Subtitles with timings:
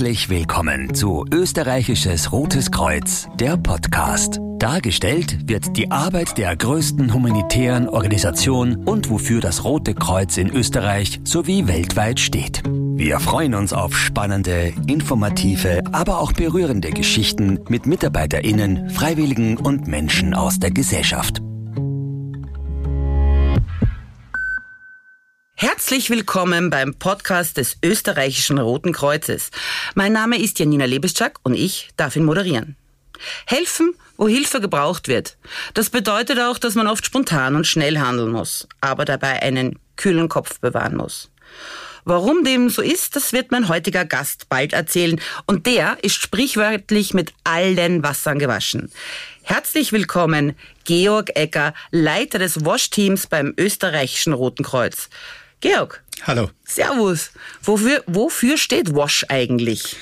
[0.00, 4.40] Herzlich willkommen zu Österreichisches Rotes Kreuz, der Podcast.
[4.58, 11.20] Dargestellt wird die Arbeit der größten humanitären Organisation und wofür das Rote Kreuz in Österreich
[11.24, 12.62] sowie weltweit steht.
[12.64, 20.32] Wir freuen uns auf spannende, informative, aber auch berührende Geschichten mit MitarbeiterInnen, Freiwilligen und Menschen
[20.32, 21.42] aus der Gesellschaft.
[25.62, 29.50] Herzlich willkommen beim Podcast des österreichischen Roten Kreuzes.
[29.94, 32.76] Mein Name ist Janina Lebeschak und ich darf ihn moderieren.
[33.44, 35.36] Helfen, wo Hilfe gebraucht wird.
[35.74, 40.30] Das bedeutet auch, dass man oft spontan und schnell handeln muss, aber dabei einen kühlen
[40.30, 41.30] Kopf bewahren muss.
[42.04, 45.20] Warum dem so ist, das wird mein heutiger Gast bald erzählen.
[45.44, 48.90] Und der ist sprichwörtlich mit allen Wassern gewaschen.
[49.42, 55.10] Herzlich willkommen, Georg Ecker, Leiter des Wash-Teams beim österreichischen Roten Kreuz.
[55.60, 56.02] Georg.
[56.22, 56.50] Hallo.
[56.64, 57.30] Servus.
[57.62, 59.96] Wofür, wofür steht WASH eigentlich?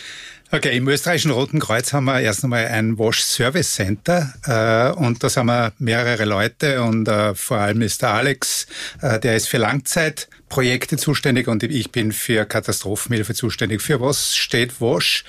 [0.50, 5.22] Okay, im österreichischen Roten Kreuz haben wir erst einmal ein Wash Service Center äh, und
[5.22, 8.66] da haben wir mehrere Leute und äh, vor allem ist der Alex,
[9.02, 13.82] äh, der ist für Langzeitprojekte zuständig und ich bin für Katastrophenhilfe zuständig.
[13.82, 15.24] Für was steht Wash?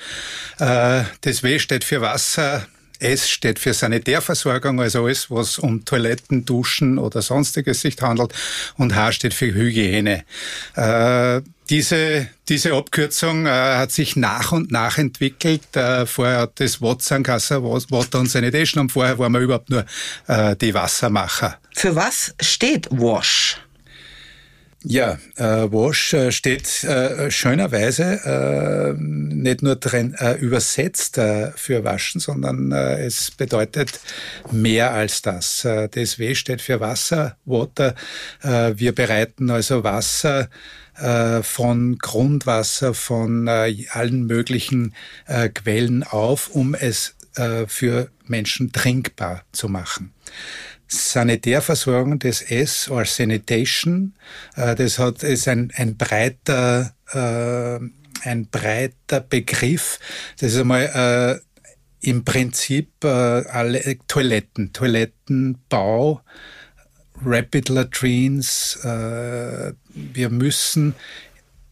[0.58, 2.66] Äh, das W steht für Wasser,
[3.00, 8.32] S steht für Sanitärversorgung, also alles, was um Toiletten, Duschen oder sonstiges sich handelt.
[8.76, 10.24] Und H steht für Hygiene.
[10.76, 11.40] Äh,
[11.70, 15.76] diese, diese Abkürzung äh, hat sich nach und nach entwickelt.
[15.76, 19.84] Äh, vorher hat das Watsangasser, Water und Sanitation und vorher waren wir überhaupt nur
[20.26, 21.58] äh, die Wassermacher.
[21.74, 23.58] Für was steht WASH?
[24.82, 31.20] Ja, äh, Wash äh, steht äh, schönerweise äh, nicht nur drin, äh, übersetzt
[31.56, 34.00] für Waschen, sondern es bedeutet
[34.50, 35.62] mehr als das.
[35.62, 37.94] Das W steht für Wasser, Water.
[38.42, 40.48] Wir bereiten also Wasser
[41.42, 44.94] von Grundwasser, von allen möglichen
[45.54, 47.16] Quellen auf, um es
[47.66, 50.12] für Menschen trinkbar zu machen.
[50.90, 54.14] Sanitärversorgung, das S or Sanitation,
[54.56, 60.00] äh, das hat, ist ein, ein breiter, äh, ein breiter Begriff.
[60.38, 61.40] Das ist einmal
[62.02, 66.22] äh, im Prinzip äh, alle Toiletten, Toilettenbau,
[67.24, 68.76] Rapid Latrines.
[68.82, 70.94] Äh, wir müssen,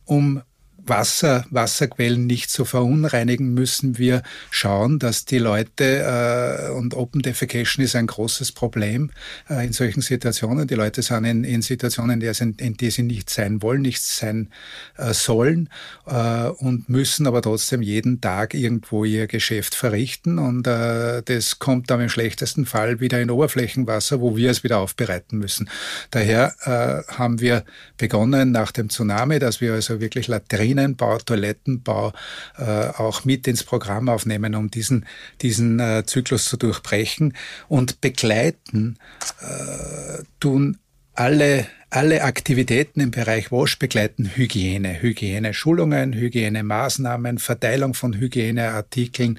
[0.05, 0.43] um
[0.89, 7.85] Wasser, Wasserquellen nicht zu verunreinigen, müssen wir schauen, dass die Leute, äh, und Open Defecation
[7.85, 9.11] ist ein großes Problem
[9.49, 10.67] äh, in solchen Situationen.
[10.67, 14.51] Die Leute sind in, in Situationen, in die sie nicht sein wollen, nicht sein
[14.97, 15.69] äh, sollen
[16.07, 20.39] äh, und müssen aber trotzdem jeden Tag irgendwo ihr Geschäft verrichten.
[20.39, 24.79] Und äh, das kommt dann im schlechtesten Fall wieder in Oberflächenwasser, wo wir es wieder
[24.79, 25.69] aufbereiten müssen.
[26.11, 27.65] Daher äh, haben wir
[27.97, 32.13] begonnen nach dem Tsunami, dass wir also wirklich Latrinen Maschinenbau, Toilettenbau
[32.57, 35.07] äh, auch mit ins Programm aufnehmen, um diesen,
[35.43, 37.35] diesen äh, Zyklus zu durchbrechen.
[37.69, 38.99] Und begleiten
[39.41, 40.79] äh, tun
[41.15, 49.39] alle alle Aktivitäten im Bereich Wash begleiten Hygiene, Hygieneschulungen, Hygienemaßnahmen, Verteilung von Hygieneartikeln.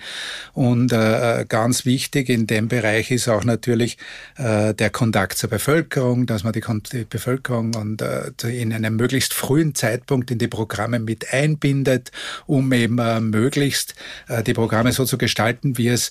[0.54, 3.98] Und äh, ganz wichtig in dem Bereich ist auch natürlich
[4.38, 9.34] äh, der Kontakt zur Bevölkerung, dass man die, die Bevölkerung und äh, in einem möglichst
[9.34, 12.12] frühen Zeitpunkt in die Programme mit einbindet,
[12.48, 13.94] um eben äh, möglichst
[14.28, 16.10] äh, die Programme so zu gestalten, wie es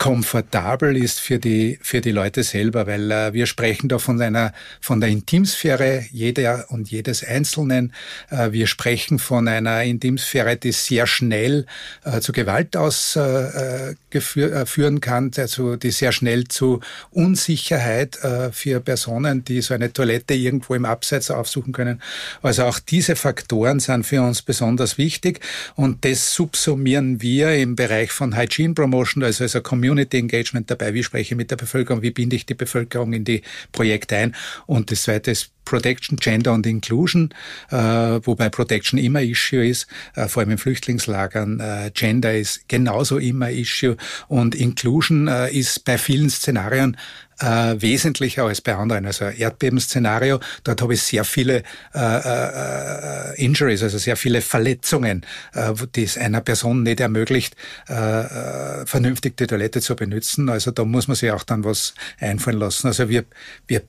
[0.00, 4.54] komfortabel ist für die, für die Leute selber, weil äh, wir sprechen da von einer,
[4.80, 7.92] von der Intimsphäre jeder und jedes Einzelnen.
[8.30, 11.66] Äh, wir sprechen von einer Intimsphäre, die sehr schnell
[12.04, 16.80] äh, zu Gewalt ausführen äh, äh, kann, also die sehr schnell zu
[17.10, 22.00] Unsicherheit äh, für Personen, die so eine Toilette irgendwo im Abseits aufsuchen können.
[22.40, 25.40] Also auch diese Faktoren sind für uns besonders wichtig
[25.76, 30.94] und das subsumieren wir im Bereich von Hygiene Promotion, also, also Community Community Engagement dabei,
[30.94, 33.42] wie spreche ich mit der Bevölkerung, wie binde ich die Bevölkerung in die
[33.72, 34.36] Projekte ein.
[34.66, 37.34] Und das zweite ist Protection, Gender und Inclusion,
[37.70, 41.60] äh, wobei Protection immer Issue ist, äh, vor allem in Flüchtlingslagern.
[41.60, 43.96] Äh, Gender ist genauso immer Issue
[44.28, 46.96] und Inclusion äh, ist bei vielen Szenarien
[47.40, 49.06] äh, wesentlicher als bei anderen.
[49.06, 51.62] Also Erdbeben-Szenario, dort habe ich sehr viele
[51.94, 57.56] äh, äh, Injuries, also sehr viele Verletzungen, äh, die es einer Person nicht ermöglicht,
[57.88, 60.48] äh, äh, vernünftig die Toilette zu benutzen.
[60.48, 62.86] Also da muss man sich auch dann was einfallen lassen.
[62.86, 63.24] Also wir,
[63.66, 63.82] wir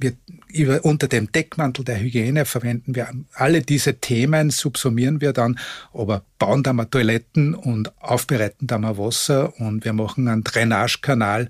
[0.00, 0.14] wir
[0.52, 5.58] über, unter dem Deckmantel der Hygiene verwenden wir alle diese Themen, subsumieren wir dann,
[5.92, 11.48] aber bauen da mal Toiletten und aufbereiten da mal Wasser und wir machen einen Drainagekanal,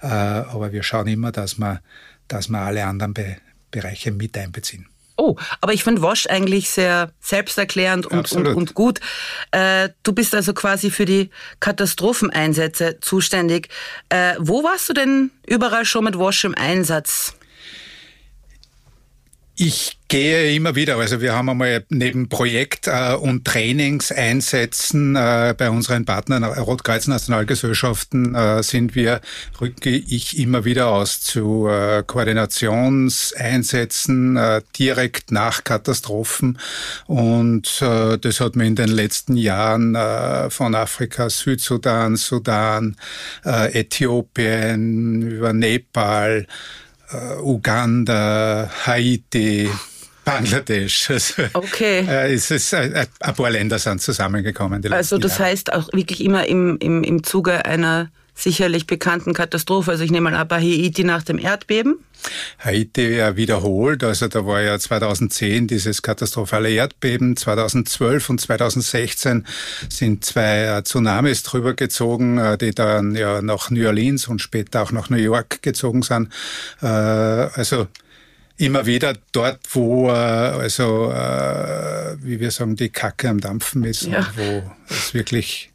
[0.00, 1.80] äh, aber wir schauen immer, dass wir,
[2.28, 3.36] dass wir alle anderen Be
[3.70, 4.88] Bereiche mit einbeziehen.
[5.16, 9.00] Oh, aber ich finde Wash eigentlich sehr selbsterklärend und, und, und, gut.
[9.50, 11.28] Äh, du bist also quasi für die
[11.60, 13.68] Katastropheneinsätze zuständig.
[14.08, 17.34] Äh, wo warst du denn überall schon mit Wash im Einsatz?
[19.62, 25.68] Ich gehe immer wieder, also wir haben einmal neben Projekt- äh, und Trainingseinsätzen äh, bei
[25.68, 29.20] unseren Partnern Rotkreuz Nationalgesellschaften äh, sind wir,
[29.60, 31.68] rücke ich immer wieder aus zu
[32.06, 36.58] Koordinationseinsätzen direkt nach Katastrophen.
[37.06, 39.94] Und das hat mir in den letzten Jahren
[40.50, 42.96] von Afrika, Südsudan, Sudan,
[43.44, 46.46] Äthiopien über Nepal,
[47.12, 49.70] äh, Uganda, Haiti,
[50.24, 51.10] Bangladesch.
[51.10, 52.06] Also, okay.
[52.08, 54.92] Äh, es ist, äh, ein paar Länder sind zusammengekommen.
[54.92, 55.50] also das Jahre.
[55.50, 58.10] heißt auch wirklich immer im, im, im Zuge einer
[58.42, 59.90] sicherlich bekannten Katastrophe.
[59.90, 61.98] Also ich nehme mal ab, Haiti nach dem Erdbeben.
[62.58, 69.46] Haiti ja wiederholt, also da war ja 2010 dieses katastrophale Erdbeben, 2012 und 2016
[69.88, 74.82] sind zwei äh, Tsunamis drüber gezogen, äh, die dann ja nach New Orleans und später
[74.82, 76.28] auch nach New York gezogen sind.
[76.82, 77.88] Äh, also
[78.58, 81.10] immer wieder dort, wo also
[82.20, 84.18] wie wir sagen die Kacke am Dampfen ist ja.
[84.18, 85.70] und wo es wirklich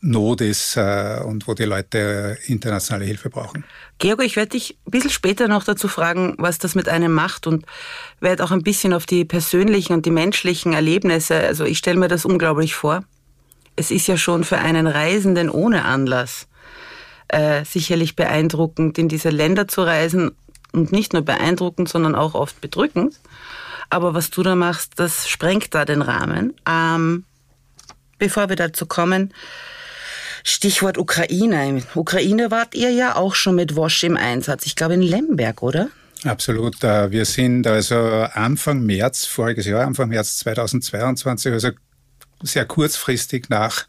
[0.00, 3.64] Not ist äh, und wo die Leute internationale Hilfe brauchen.
[3.98, 7.46] Georg, ich werde dich ein bisschen später noch dazu fragen, was das mit einem macht
[7.46, 7.66] und
[8.20, 12.08] werde auch ein bisschen auf die persönlichen und die menschlichen Erlebnisse, also ich stelle mir
[12.08, 13.02] das unglaublich vor.
[13.74, 16.46] Es ist ja schon für einen Reisenden ohne Anlass
[17.28, 20.32] äh, sicherlich beeindruckend, in diese Länder zu reisen
[20.72, 23.18] und nicht nur beeindruckend, sondern auch oft bedrückend.
[23.90, 26.54] Aber was du da machst, das sprengt da den Rahmen.
[26.68, 27.24] Ähm,
[28.18, 29.32] bevor wir dazu kommen,
[30.44, 31.68] Stichwort Ukraine.
[31.68, 34.66] In Ukraine wart ihr ja auch schon mit Wosch im Einsatz.
[34.66, 35.88] Ich glaube in Lemberg, oder?
[36.24, 36.82] Absolut.
[36.82, 41.70] Äh, wir sind also Anfang März, voriges Jahr, Anfang März 2022, also
[42.42, 43.86] sehr kurzfristig nach,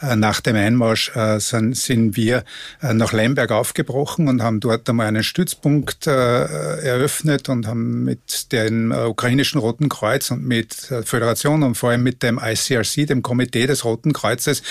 [0.00, 2.44] äh, nach dem Einmarsch äh, sind, sind wir
[2.82, 8.92] äh, nach Lemberg aufgebrochen und haben dort einmal einen Stützpunkt eröffnet und haben mit dem
[8.92, 13.66] ukrainischen Roten Kreuz und mit der Föderation und vor allem mit dem ICRC, dem Komitee
[13.66, 14.62] des Roten Kreuzes,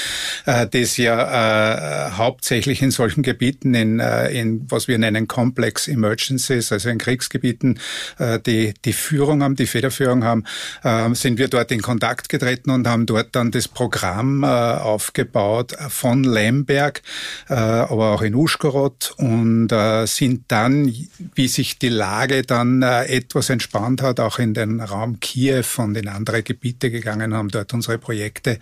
[0.45, 6.97] das ja hauptsächlich in solchen Gebieten, in, in was wir nennen Complex Emergencies, also in
[6.97, 7.79] Kriegsgebieten,
[8.45, 10.43] die, die Führung haben, die Federführung haben,
[11.15, 15.75] sind wir dort in Kontakt getreten und haben dort dort dann das Programm äh, aufgebaut
[15.89, 17.01] von Lemberg,
[17.49, 20.93] äh, aber auch in Uschgorod und äh, sind dann,
[21.33, 25.95] wie sich die Lage dann äh, etwas entspannt hat, auch in den Raum Kiew und
[25.97, 28.59] in andere Gebiete gegangen, haben dort unsere Projekte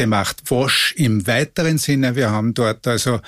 [0.00, 0.38] gemacht.
[0.46, 3.20] Wosch im weiteren Sinne, wir haben dort also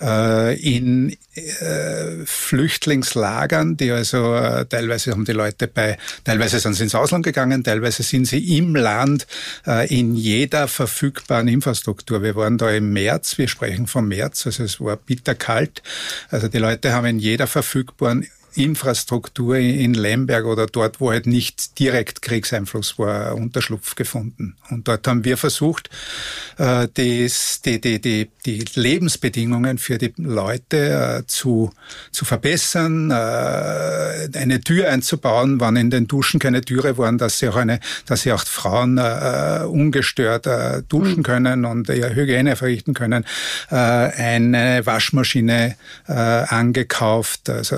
[0.00, 6.84] äh, in äh, Flüchtlingslagern, die also äh, teilweise haben die Leute bei, teilweise sind sie
[6.84, 9.26] ins Ausland gegangen, teilweise sind sie im Land
[9.66, 12.22] äh, in jeder verfügbaren Infrastruktur.
[12.22, 15.82] Wir waren da im März, wir sprechen vom März, also es war bitterkalt.
[16.30, 21.78] Also die Leute haben in jeder verfügbaren Infrastruktur in Lemberg oder dort, wo halt nicht
[21.78, 24.56] direkt Kriegseinfluss war, Unterschlupf gefunden.
[24.70, 25.90] Und dort haben wir versucht,
[26.58, 27.30] äh, die,
[27.64, 31.72] die, die, die Lebensbedingungen für die Leute äh, zu,
[32.12, 37.48] zu verbessern, äh, eine Tür einzubauen, wann in den Duschen keine Türe waren, dass sie
[37.48, 40.46] auch eine, dass sie auch Frauen ungestört
[40.88, 41.22] duschen mhm.
[41.22, 43.24] können und ihre Hygiene verrichten können,
[43.68, 47.76] eine Waschmaschine angekauft, also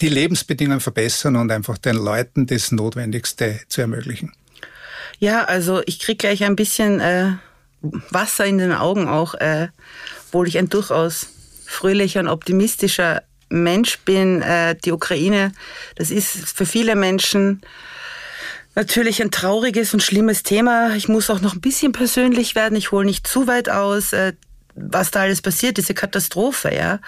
[0.00, 4.32] die Lebensbedingungen verbessern und einfach den Leuten das Notwendigste zu ermöglichen.
[5.18, 7.32] Ja, also ich kriege gleich ein bisschen äh,
[8.10, 9.68] Wasser in den Augen auch, äh,
[10.26, 11.28] obwohl ich ein durchaus
[11.64, 14.42] fröhlicher und optimistischer Mensch bin.
[14.42, 15.52] Äh, die Ukraine,
[15.94, 17.62] das ist für viele Menschen
[18.74, 20.94] natürlich ein trauriges und schlimmes Thema.
[20.94, 22.76] Ich muss auch noch ein bisschen persönlich werden.
[22.76, 24.12] Ich hole nicht zu weit aus.
[24.76, 27.00] Was da alles passiert, diese Katastrophe, ja.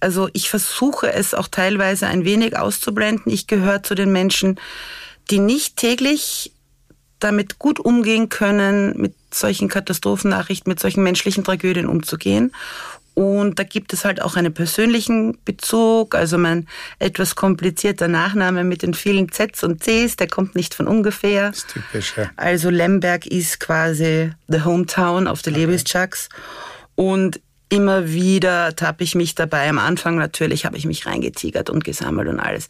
[0.00, 3.32] Also ich versuche es auch teilweise ein wenig auszublenden.
[3.32, 4.60] Ich gehöre zu den Menschen,
[5.30, 6.52] die nicht täglich
[7.18, 12.52] damit gut umgehen können, mit solchen Katastrophennachrichten, mit solchen menschlichen Tragödien umzugehen.
[13.14, 16.68] Und da gibt es halt auch einen persönlichen Bezug, also mein
[17.00, 21.48] etwas komplizierter Nachname mit den vielen Zs und Cs, der kommt nicht von ungefähr.
[21.48, 22.30] Das ist typisch, ja.
[22.36, 25.64] Also Lemberg ist quasi the hometown of the okay.
[25.64, 26.28] Lewischucks.
[26.98, 29.68] Und immer wieder tappe ich mich dabei.
[29.68, 32.68] Am Anfang natürlich habe ich mich reingetigert und gesammelt und alles.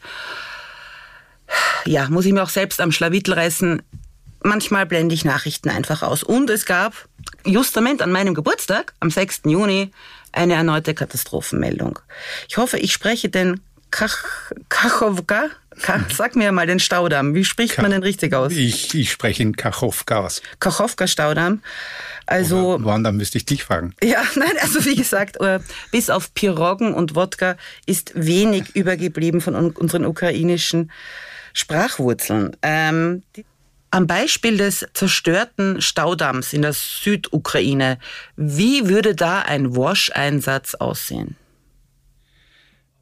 [1.86, 3.80] Ja, muss ich mir auch selbst am Schlawittel reißen.
[4.42, 6.22] Manchmal blende ich Nachrichten einfach aus.
[6.22, 7.08] Und es gab
[7.46, 9.44] justament an meinem Geburtstag, am 6.
[9.46, 9.92] Juni,
[10.32, 11.98] eine erneute Katastrophenmeldung.
[12.50, 14.26] Ich hoffe, ich spreche den Kach,
[14.68, 15.46] Kachowka.
[16.14, 17.34] Sag mir mal den Staudamm.
[17.34, 18.52] Wie spricht Ka man den richtig aus?
[18.52, 20.42] Ich, ich spreche ihn Kachowka aus.
[20.60, 21.62] Kachowka-Staudamm.
[22.28, 22.74] Also.
[22.74, 23.94] Oder wann, dann müsste ich dich fragen.
[24.04, 27.56] Ja, nein, also wie gesagt, äh, bis auf Piroggen und Wodka
[27.86, 30.90] ist wenig übergeblieben von unseren ukrainischen
[31.54, 32.56] Sprachwurzeln.
[32.62, 33.22] Ähm,
[33.90, 37.98] am Beispiel des zerstörten Staudamms in der Südukraine,
[38.36, 41.36] wie würde da ein Wash-Einsatz aussehen?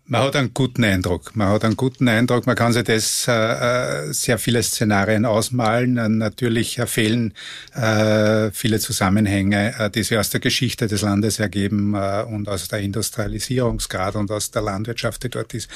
[0.09, 1.35] Man hat einen guten Eindruck.
[1.35, 2.47] Man hat einen guten Eindruck.
[2.47, 5.97] Man kann sich das äh, äh sehr viele Szenarien ausmalen.
[5.97, 7.35] Äh, natürlich fehlen
[7.75, 12.69] äh, viele Zusammenhänge, äh, die sich aus der Geschichte des Landes ergeben äh, und aus
[12.69, 15.69] der Industrialisierungsgrad und aus der Landwirtschaft, die dort ist.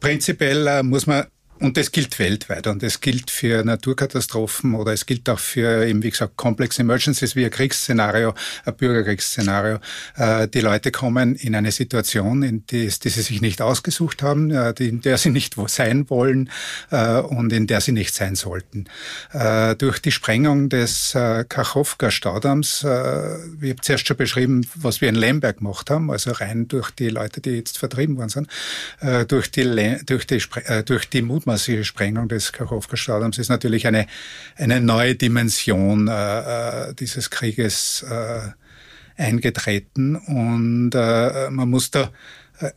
[0.00, 1.24] Prinzipiell äh, muss man
[1.62, 6.02] und das gilt weltweit und das gilt für Naturkatastrophen oder es gilt auch für eben,
[6.02, 9.78] wie gesagt, Complex Emergencies wie ein Kriegsszenario, ein Bürgerkriegsszenario.
[10.16, 14.50] Äh, die Leute kommen in eine Situation, in die, die sie sich nicht ausgesucht haben,
[14.50, 16.50] äh, in der sie nicht sein wollen
[16.90, 18.86] äh, und in der sie nicht sein sollten.
[19.78, 22.86] Durch die Sprengung des Kachowka-Staudamms,
[23.60, 27.40] ich zuerst schon beschrieben, was wir in Lemberg gemacht haben, also rein durch die Leute,
[27.40, 28.48] die jetzt vertrieben worden sind,
[29.28, 30.42] durch die, durch die,
[30.84, 34.06] durch die Mutmaßung massive Sprengung des Kachowka-Stadions ist natürlich eine,
[34.56, 36.12] eine neue Dimension äh,
[36.90, 38.40] äh, dieses Krieges äh,
[39.20, 40.16] eingetreten.
[40.16, 42.10] Und äh, man muss da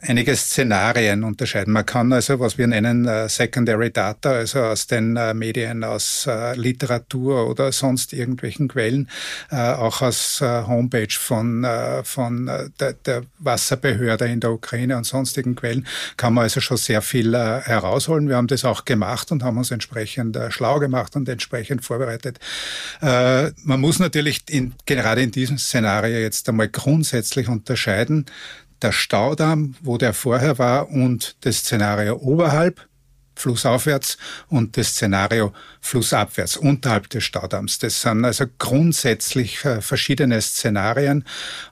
[0.02, 1.74] einige Szenarien unterscheiden.
[1.74, 6.28] Man kann also, was wir nennen, uh, Secondary Data, also aus den uh, Medien, aus
[6.28, 9.10] uh, Literatur oder sonst irgendwelchen Quellen,
[9.50, 11.66] auch aus Homepage von,
[12.04, 12.46] von
[12.80, 15.86] der, der, Wasserbehörde in der Ukraine und sonstigen Quellen,
[16.18, 18.28] kann man also schon sehr viel herausholen.
[18.28, 22.40] Wir haben das auch gemacht und haben uns entsprechend schlau gemacht und entsprechend vorbereitet.
[23.02, 28.26] man muss natürlich in, gerade in diesem Szenario jetzt einmal grundsätzlich unterscheiden
[28.86, 32.88] der Staudamm, wo der vorher war, und das Szenario oberhalb
[33.36, 35.54] flussaufwärts und das Szenario
[35.86, 37.80] flussabwärts unterhalb des Staudamms.
[37.80, 41.24] Das sind also grundsätzlich äh, verschiedene Szenarien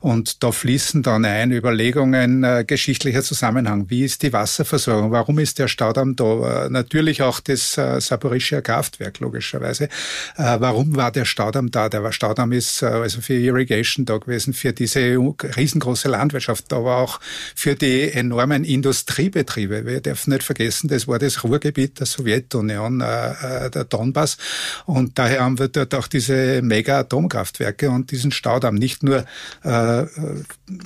[0.02, 3.90] und da fließen dann ein Überlegungen äh, geschichtlicher Zusammenhang.
[3.90, 5.12] Wie ist die Wasserversorgung?
[5.12, 6.66] Warum ist der Staudamm da?
[6.66, 9.90] Äh, natürlich auch das äh, Saporischia Kraftwerk logischerweise.
[10.36, 11.90] Warum war der Staudamm da?
[11.90, 17.20] Der Staudamm ist also für Irrigation da gewesen, für diese riesengroße Landwirtschaft, aber auch
[17.56, 19.86] für die enormen Industriebetriebe.
[19.86, 24.38] Wir dürfen nicht vergessen, das war das Ruhrgebiet der Sowjetunion, äh, äh, der Donbass.
[24.86, 29.26] Und daher haben wir dort auch diese Mega-Atomkraftwerke und diesen Staudamm nicht nur
[29.64, 30.06] äh,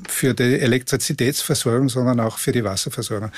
[0.08, 3.32] für die Elektrizitätsversorgung, sondern auch für die Wasserversorgung.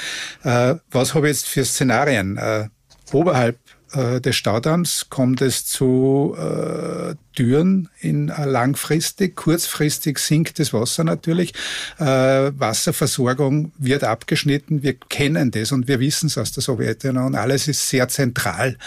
[0.44, 2.38] Äh, was habe ich jetzt für Szenarien?
[2.38, 2.70] Äh,
[3.12, 3.58] oberhalb
[3.94, 9.38] äh, des Staudamms kommt es zu äh, Dürren in äh, langfristig.
[9.38, 11.54] Kurzfristig sinkt das Wasser natürlich.
[11.98, 14.84] Äh, Wasserversorgung wird abgeschnitten.
[14.84, 17.36] Wir kennen das und wir wissen es aus der Sowjetunion.
[17.36, 18.78] Alles ist sehr zentral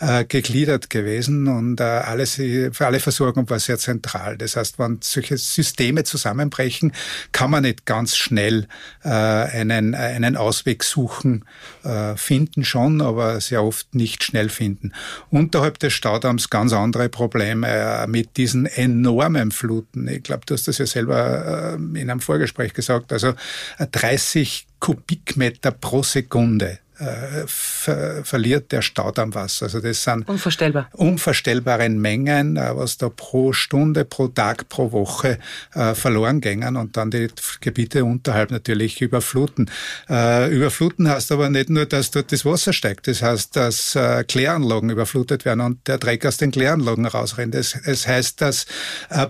[0.00, 4.36] äh, gegliedert gewesen und äh, alles, für alle Versorgung war sehr zentral.
[4.36, 6.92] Das heißt, wenn solche Systeme zusammenbrechen,
[7.30, 8.66] kann man nicht ganz schnell
[9.04, 11.44] äh, einen, einen Ausweg suchen,
[11.84, 14.92] äh, finden schon, aber sehr oft nicht schnell finden.
[15.30, 17.68] Unterhalb des Staudamms ganz andere Probleme
[18.06, 20.08] mit diesen enormen Fluten.
[20.08, 23.12] Ich glaube, du hast das ja selber äh, in einem Vorgespräch gesagt.
[23.12, 23.34] Also
[23.78, 29.66] 30 Kubikmeter pro Sekunde äh, ver verliert der Staudammwasser.
[29.66, 30.88] Also das sind Unvorstellbar.
[30.92, 35.38] unvorstellbare Mengen, äh, was da pro Stunde, pro Tag, pro Woche
[35.74, 37.28] äh, verloren gingen und dann die
[37.60, 39.70] Gebiete unterhalb natürlich überfluten.
[40.08, 43.08] Äh, überfluten heißt aber nicht nur, dass dort das Wasser steigt.
[43.08, 47.54] Das heißt, dass äh, Kläranlagen überflutet werden und der Dreck aus den Kläranlagen rausrennt.
[47.54, 48.66] Es, es heißt, dass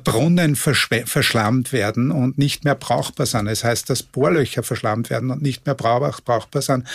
[0.05, 3.47] Brunnen verschlammt werden und nicht mehr brauchbar sind.
[3.47, 6.87] Es heißt, dass Bohrlöcher verschlammt werden und nicht mehr brauchbar sind.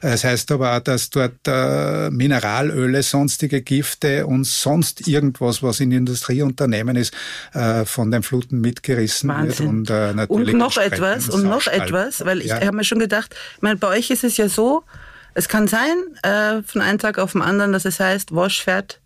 [0.00, 5.92] Es heißt aber auch, dass dort äh, Mineralöle, sonstige Gifte und sonst irgendwas, was in
[5.92, 7.14] Industrieunternehmen ist,
[7.52, 9.86] äh, von den Fluten mitgerissen Wahnsinn.
[9.86, 10.14] wird.
[10.14, 12.60] Und, äh, und noch etwas, und noch etwas, weil ich ja.
[12.60, 14.84] habe mir schon gedacht, meine, bei euch ist es ja so,
[15.34, 19.00] es kann sein, äh, von einem Tag auf den anderen, dass es heißt, Wosch fährt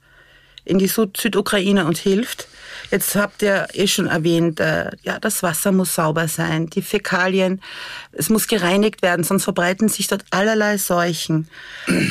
[0.68, 2.48] in die Süd Südukraine und hilft.
[2.90, 7.60] Jetzt habt ihr eh schon erwähnt, äh, ja, das Wasser muss sauber sein, die Fäkalien,
[8.12, 11.48] es muss gereinigt werden, sonst verbreiten sich dort allerlei Seuchen.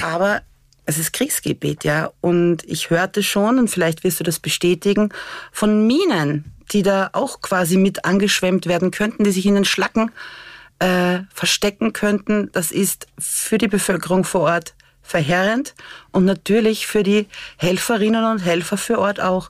[0.02, 0.42] Aber
[0.86, 2.12] es ist Kriegsgebiet, ja.
[2.22, 5.10] Und ich hörte schon, und vielleicht wirst du das bestätigen,
[5.52, 10.12] von Minen, die da auch quasi mit angeschwemmt werden könnten, die sich in den Schlacken
[10.80, 12.50] äh, verstecken könnten.
[12.52, 14.76] Das ist für die Bevölkerung vor Ort
[15.08, 15.74] verheerend
[16.12, 19.50] und natürlich für die Helferinnen und Helfer vor Ort auch.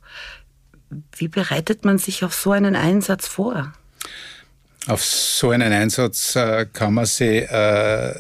[1.16, 3.74] Wie bereitet man sich auf so einen Einsatz vor?
[4.88, 8.14] Auf so einen Einsatz äh, kann man sich äh,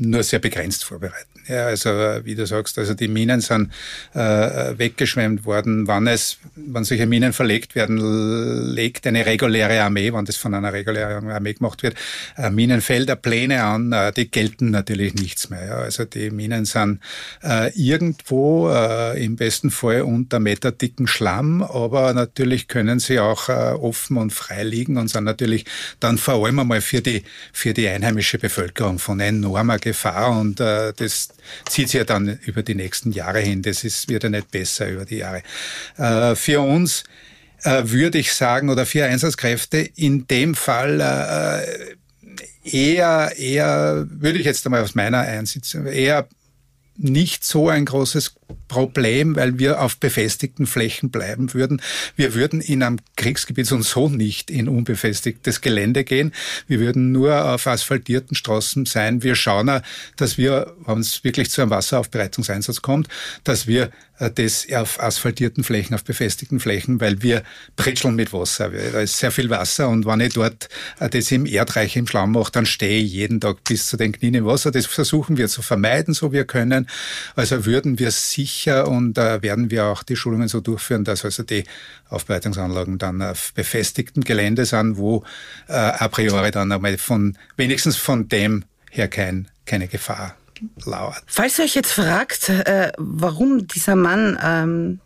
[0.00, 1.37] nur sehr begrenzt vorbereiten.
[1.48, 1.90] Ja, also
[2.24, 3.72] wie du sagst, also die Minen sind
[4.14, 4.18] äh,
[4.78, 5.86] weggeschwemmt worden.
[5.86, 7.98] Wann es, wann solche Minen verlegt werden,
[8.74, 11.94] legt eine reguläre Armee, wann das von einer regulären Armee gemacht wird,
[12.36, 15.64] äh, Minenfelder, Pläne an, äh, die gelten natürlich nichts mehr.
[15.64, 15.76] Ja.
[15.76, 17.00] Also die Minen sind
[17.42, 23.52] äh, irgendwo äh, im besten Fall unter meterdicken Schlamm, aber natürlich können sie auch äh,
[23.72, 25.64] offen und frei liegen und sind natürlich
[26.00, 30.92] dann vor allem einmal für die für die einheimische Bevölkerung von enormer Gefahr und äh,
[30.94, 31.28] das
[31.68, 33.62] zieht sich ja dann über die nächsten Jahre hin.
[33.62, 35.42] Das ist, wird ja nicht besser über die Jahre.
[35.96, 37.04] Äh, für uns
[37.62, 41.96] äh, würde ich sagen, oder für Einsatzkräfte in dem Fall äh,
[42.70, 46.28] eher, eher, würde ich jetzt einmal aus meiner Einsitzung, eher
[46.98, 48.34] nicht so ein großes
[48.66, 51.80] Problem, weil wir auf befestigten Flächen bleiben würden.
[52.16, 56.32] Wir würden in einem Kriegsgebiet und so nicht in unbefestigtes Gelände gehen.
[56.66, 59.22] Wir würden nur auf asphaltierten Straßen sein.
[59.22, 59.80] Wir schauen,
[60.16, 63.08] dass wir, wenn es wirklich zu einem Wasseraufbereitungseinsatz kommt,
[63.44, 67.42] dass wir äh, das auf asphaltierten Flächen, auf befestigten Flächen, weil wir
[67.76, 68.70] pritscheln mit Wasser.
[68.70, 70.68] Da ist sehr viel Wasser und wenn ich dort
[71.00, 74.12] äh, das im Erdreich im Schlamm mache, dann stehe ich jeden Tag bis zu den
[74.12, 74.70] Knien im Wasser.
[74.70, 76.87] Das versuchen wir zu vermeiden, so wir können.
[77.36, 81.42] Also würden wir sicher und äh, werden wir auch die Schulungen so durchführen, dass also
[81.42, 81.64] die
[82.08, 85.24] Aufbereitungsanlagen dann auf befestigtem Gelände sind, wo
[85.68, 90.34] äh, a priori dann einmal von, wenigstens von dem her kein, keine Gefahr
[90.84, 91.22] lauert.
[91.26, 95.00] Falls ihr euch jetzt fragt, äh, warum dieser Mann ähm,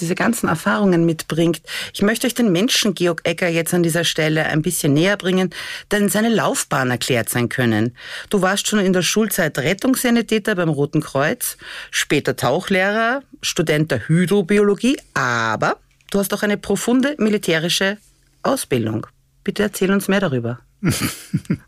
[0.00, 1.62] diese ganzen Erfahrungen mitbringt.
[1.92, 5.50] Ich möchte euch den Menschen Georg Egger jetzt an dieser Stelle ein bisschen näher bringen,
[5.90, 7.96] denn seine Laufbahn erklärt sein können.
[8.30, 11.56] Du warst schon in der Schulzeit Rettungssanitäter beim Roten Kreuz,
[11.90, 15.78] später Tauchlehrer, Student der Hydrobiologie, aber
[16.10, 17.98] du hast auch eine profunde militärische
[18.42, 19.06] Ausbildung.
[19.44, 20.60] Bitte erzähl uns mehr darüber.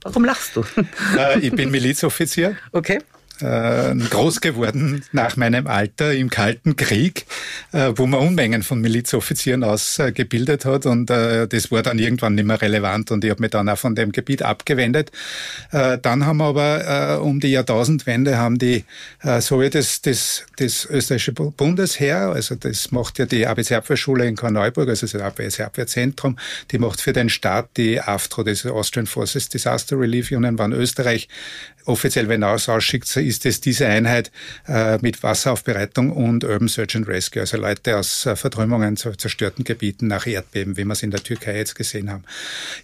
[0.03, 0.65] Warum lachst du?
[1.17, 2.57] Äh, ich bin Milizoffizier.
[2.73, 2.99] Okay
[3.41, 7.27] äh, groß geworden nach meinem Alter im Kalten Krieg,
[7.73, 12.47] äh, wo man Unmengen von Milizoffizieren ausgebildet hat und äh, das war dann irgendwann nicht
[12.47, 15.11] mehr relevant und ich habe mich dann auch von dem Gebiet abgewendet.
[15.73, 18.85] Äh, dann haben wir aber äh, um die Jahrtausendwende haben die
[19.23, 24.37] äh, so wie das, das, das österreichische Bundesheer, also das macht ja die ABC-Abwehrschule in
[24.37, 26.39] Korneuburg, also das ABC-Abwehrzentrum,
[26.71, 31.29] die macht für den Staat die AFTRO, das Austrian Forces Disaster Relief Union, wann Österreich
[31.89, 34.33] offiziell wenn aus ausschickt, ist es diese Einheit
[34.67, 40.07] äh, mit Wasseraufbereitung und Urban Search and Rescue, also Leute aus äh, zu zerstörten Gebieten
[40.07, 42.25] nach Erdbeben, wie wir es in der Türkei jetzt gesehen haben.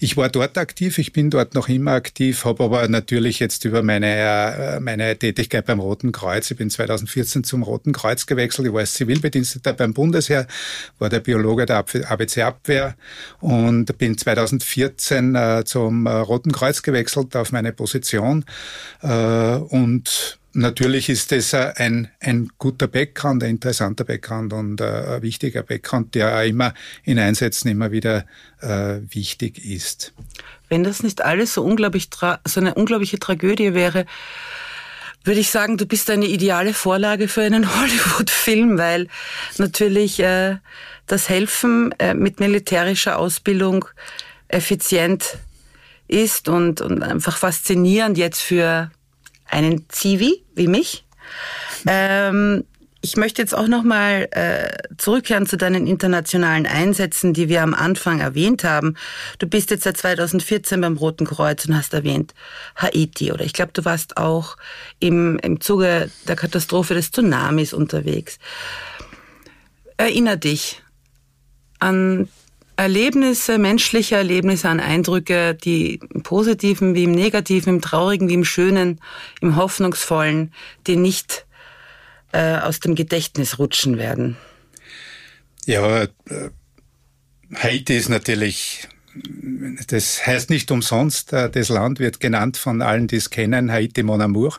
[0.01, 3.83] Ich war dort aktiv, ich bin dort noch immer aktiv, habe aber natürlich jetzt über
[3.83, 8.75] meine, äh, meine Tätigkeit beim Roten Kreuz, ich bin 2014 zum Roten Kreuz gewechselt, ich
[8.75, 10.47] war als Zivilbediensteter beim Bundesheer,
[10.99, 12.97] war der Biologe der ABC-Abwehr
[13.41, 18.45] und bin 2014 äh, zum äh, Roten Kreuz gewechselt auf meine Position
[19.03, 25.23] äh, und natürlich ist das ein, ein guter Background, ein interessanter Background und äh, ein
[25.23, 28.25] wichtiger Background, der auch immer in Einsätzen immer wieder
[28.61, 30.13] äh, wichtig ist.
[30.69, 32.09] Wenn das nicht alles so unglaublich
[32.47, 34.07] so eine unglaubliche Tragödie wäre,
[35.25, 39.09] würde ich sagen, du bist eine ideale Vorlage für einen Hollywood-Film, weil
[39.59, 40.57] natürlich äh,
[41.07, 43.87] das Helfen äh, mit militärischer Ausbildung
[44.49, 45.39] effizient
[46.07, 48.91] ist und, und einfach faszinierend jetzt für
[49.47, 51.05] einen Zivi wie mich.
[51.87, 52.65] Ähm,
[53.05, 58.21] ich möchte jetzt auch nochmal äh, zurückkehren zu deinen internationalen Einsätzen, die wir am Anfang
[58.21, 58.97] erwähnt haben.
[59.39, 62.33] Du bist jetzt seit 2014 beim Roten Kreuz und hast erwähnt
[62.77, 63.31] Haiti.
[63.31, 64.57] Oder ich glaube, du warst auch
[65.01, 68.39] im, im Zuge der Katastrophe des Tsunamis unterwegs.
[69.99, 70.83] Erinner dich
[71.81, 72.29] an
[72.77, 78.45] Erlebnisse, menschliche Erlebnisse, an Eindrücke, die im Positiven wie im Negativen, im Traurigen wie im
[78.45, 79.01] Schönen,
[79.41, 80.53] im Hoffnungsvollen,
[80.87, 81.47] die nicht
[82.33, 84.37] äh, aus dem Gedächtnis rutschen werden.
[85.67, 86.09] Ja, äh,
[87.55, 88.89] Haiti ist natürlich,
[89.87, 94.03] das heißt nicht umsonst, äh, das Land wird genannt von allen, die es kennen, Haiti
[94.03, 94.59] Mon Amour.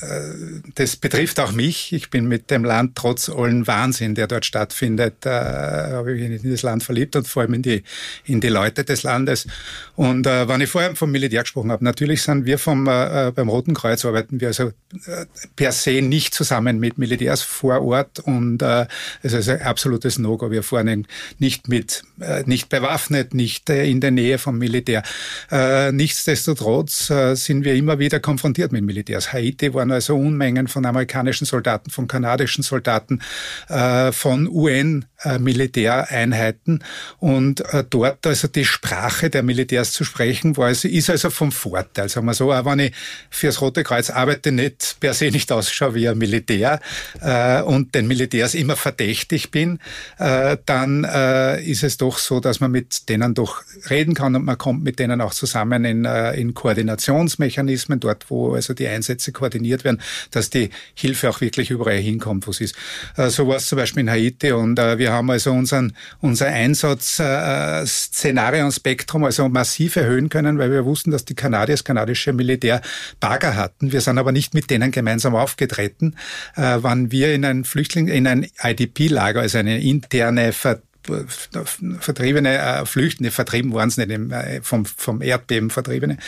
[0.00, 1.92] Äh, das betrifft auch mich.
[1.92, 6.50] Ich bin mit dem Land trotz allen Wahnsinn, der dort stattfindet, äh, habe ich in
[6.50, 7.82] das Land verliebt und vor allem in die,
[8.24, 9.46] in die Leute des Landes.
[9.96, 13.48] Und äh, wenn ich vorher vom Militär gesprochen habe, natürlich sind wir vom, äh, beim
[13.48, 14.68] Roten Kreuz arbeiten wir also
[15.06, 18.86] äh, per se nicht zusammen mit Militärs vor Ort und äh,
[19.22, 20.50] es ist ein absolutes No-Go.
[20.50, 21.06] Wir fahren
[21.38, 25.02] nicht mit, äh, nicht bewaffnet, nicht äh, in der Nähe vom Militär.
[25.50, 29.32] Äh, nichtsdestotrotz äh, sind wir immer wieder konfrontiert mit Militärs.
[29.32, 33.20] Haiti Waren also Unmengen von amerikanischen Soldaten, von kanadischen Soldaten,
[33.68, 36.84] äh, von UN-Militäreinheiten.
[37.18, 41.52] Und äh, dort also die Sprache der Militärs zu sprechen, war also, ist also vom
[41.52, 42.08] Vorteil.
[42.08, 42.92] Sagen wir so, auch wenn ich
[43.30, 46.80] fürs Rote Kreuz arbeite, nicht per se nicht ausschaue wie ein Militär
[47.20, 49.78] äh, und den Militärs immer verdächtig bin,
[50.18, 51.04] dann
[51.64, 54.98] ist es doch so, dass man mit denen doch reden kann und man kommt mit
[54.98, 60.68] denen auch zusammen in, in Koordinationsmechanismen, dort wo also die Einsätze koordiniert werden, dass die
[60.94, 62.76] Hilfe auch wirklich überall hinkommt, wo sie ist.
[63.16, 66.46] Äh, so war es zum Beispiel in Haiti und äh, wir haben also unseren, unser
[66.46, 72.80] Einsatzszenarion-Spektrum also massiv erhöhen können, weil wir wussten, dass die Kanadier, das kanadische Militär
[73.20, 73.92] Bagger hatten.
[73.92, 76.16] Wir sind aber nicht mit denen gemeinsam aufgetreten.
[76.56, 82.86] Äh, wann wir in ein Flüchtling, in ein IDP-Lager, also eine interne Ver Vertriebene, äh,
[82.86, 86.18] Flüchtende, vertrieben waren es nicht, äh, vom, vom Erdbeben Vertriebene,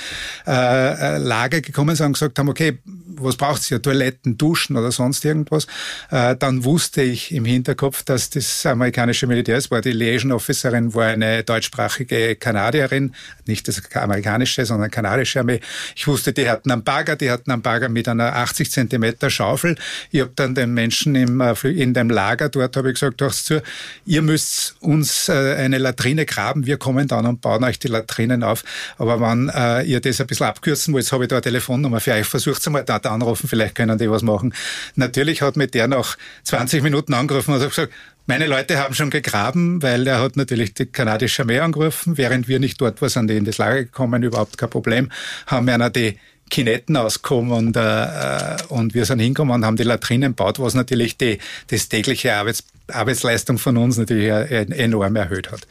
[0.47, 2.79] äh, äh, Lager gekommen sind und gesagt haben, okay,
[3.20, 3.81] was braucht ihr?
[3.81, 5.66] Toiletten, Duschen oder sonst irgendwas?
[6.11, 10.94] Äh, dann wusste ich im Hinterkopf, dass das amerikanische Militär, es war die Liaison Officerin,
[10.94, 13.14] war eine deutschsprachige Kanadierin,
[13.46, 15.61] nicht das amerikanische, sondern kanadische Armee.
[15.96, 19.77] Ich wusste, die hatten einen Bagger, die hatten einen Bagger mit einer 80 Zentimeter Schaufel.
[20.11, 23.62] Ich habe dann den Menschen im, äh, in dem Lager dort, habe ich gesagt, zu,
[24.07, 28.42] ihr müsst uns äh, eine Latrine graben, wir kommen dann und bauen euch die Latrinen
[28.42, 28.64] auf.
[28.98, 32.12] Aber wenn äh, ihr das ein bisschen abkürzen wollt, habe ich da eine Telefonnummer für
[32.12, 32.27] euch.
[32.27, 34.55] Versucht es mal anrufen, vielleicht können die was machen.
[34.95, 37.93] Natürlich hat mit der nach 20 Minuten angerufen und hat gesagt,
[38.27, 42.59] meine Leute haben schon gegraben, weil er hat natürlich die kanadische Armee angerufen, während wir
[42.59, 45.11] nicht dort waren, sind die in das Lager gekommen, überhaupt kein Problem,
[45.47, 46.19] haben einer die
[46.51, 51.17] Kinetten ausgekommen und, äh, und wir sind hingekommen und haben die Latrinen gebaut, was natürlich
[51.17, 51.38] die,
[51.69, 55.67] das tägliche Arbeits, Arbeitsleistung von uns natürlich enorm erhöht hat.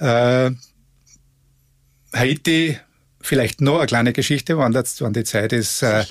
[0.00, 0.54] Äh,
[2.12, 2.78] Haiti,
[3.20, 5.82] vielleicht noch eine kleine Geschichte, wann, das, wann die Zeit ist.
[5.82, 6.04] Äh,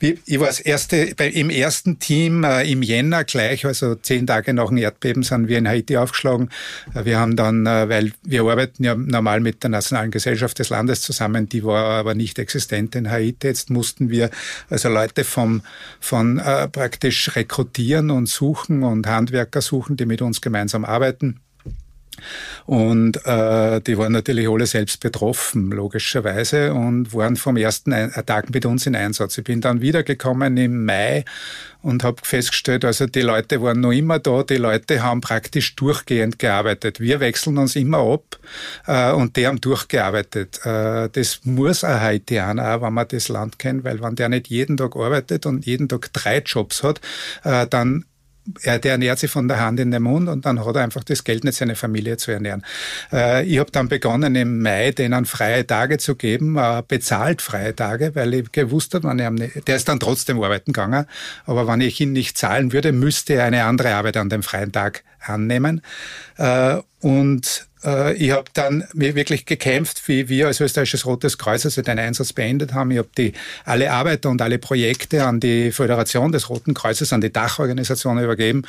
[0.00, 4.68] ich war das erste, im ersten Team äh, im Jänner gleich, also zehn Tage nach
[4.68, 6.48] dem Erdbeben, sind wir in Haiti aufgeschlagen.
[6.94, 10.70] Äh, wir haben dann, äh, weil wir arbeiten ja normal mit der Nationalen Gesellschaft des
[10.70, 13.46] Landes zusammen, die war aber nicht existent in Haiti.
[13.46, 14.30] Jetzt mussten wir
[14.70, 15.62] also Leute vom,
[16.00, 21.40] von äh, praktisch rekrutieren und suchen und Handwerker suchen, die mit uns gemeinsam arbeiten.
[22.66, 27.92] Und äh, die waren natürlich alle selbst betroffen, logischerweise, und waren vom ersten
[28.26, 29.38] Tag mit uns in Einsatz.
[29.38, 31.24] Ich bin dann wiedergekommen im Mai
[31.82, 36.38] und habe festgestellt, also die Leute waren noch immer da, die Leute haben praktisch durchgehend
[36.38, 37.00] gearbeitet.
[37.00, 38.38] Wir wechseln uns immer ab
[38.86, 40.60] äh, und die haben durchgearbeitet.
[40.64, 44.48] Äh, das muss ein Haitianer auch, wenn man das Land kennt, weil wenn der nicht
[44.48, 47.00] jeden Tag arbeitet und jeden Tag drei Jobs hat,
[47.44, 48.04] äh, dann
[48.62, 51.04] er, der ernährt sich von der Hand in den Mund und dann hat er einfach
[51.04, 52.64] das Geld nicht, seine Familie zu ernähren.
[53.12, 57.74] Äh, ich habe dann begonnen, im Mai denen freie Tage zu geben, äh, bezahlt freie
[57.74, 59.14] Tage, weil ich gewusst habe,
[59.66, 61.06] der ist dann trotzdem arbeiten gegangen,
[61.46, 64.72] aber wenn ich ihn nicht zahlen würde, müsste er eine andere Arbeit an dem freien
[64.72, 65.82] Tag annehmen.
[66.36, 71.98] Äh, und ich habe dann wirklich gekämpft, wie wir als österreichisches Rotes Kreuz also den
[71.98, 72.90] Einsatz beendet haben.
[72.90, 73.32] Ich habe
[73.64, 78.62] alle Arbeiter und alle Projekte an die Föderation des Roten Kreuzes, an die Dachorganisation übergeben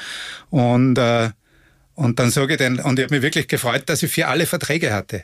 [0.49, 1.29] und äh,
[1.95, 4.45] und dann sage ich den, und ich habe mich wirklich gefreut, dass ich für alle
[4.45, 5.23] Verträge hatte.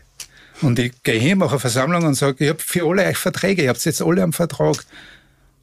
[0.61, 3.63] Und ich gehe hin, mache eine Versammlung und sage, ich habe für alle euch Verträge,
[3.63, 4.85] ihr habt jetzt alle am Vertrag.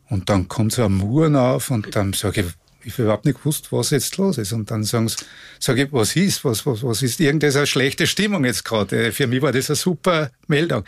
[0.09, 2.47] Und dann kommt so ein Muren auf und dann sage ich,
[2.85, 4.53] ich habe überhaupt nicht gewusst, was jetzt los ist.
[4.53, 5.17] Und dann sagen sie,
[5.59, 9.13] sag ich, was ist, was, was, was ist irgendeine schlechte Stimmung jetzt gerade?
[9.13, 10.85] Für mich war das eine super Meldung.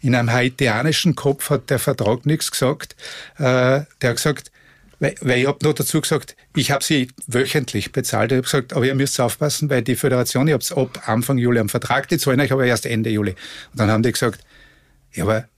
[0.00, 2.96] In einem haitianischen Kopf hat der Vertrag nichts gesagt.
[3.36, 4.50] Äh, der hat gesagt,
[4.98, 8.32] weil, weil ich habe nur dazu gesagt, ich habe sie wöchentlich bezahlt.
[8.32, 11.38] Ich habe gesagt, aber ihr müsst aufpassen, weil die Föderation, ich habe es ab Anfang
[11.38, 13.32] Juli am Vertrag, die zahlen euch aber erst Ende Juli.
[13.72, 14.40] Und dann haben die gesagt,
[15.12, 15.48] ja, aber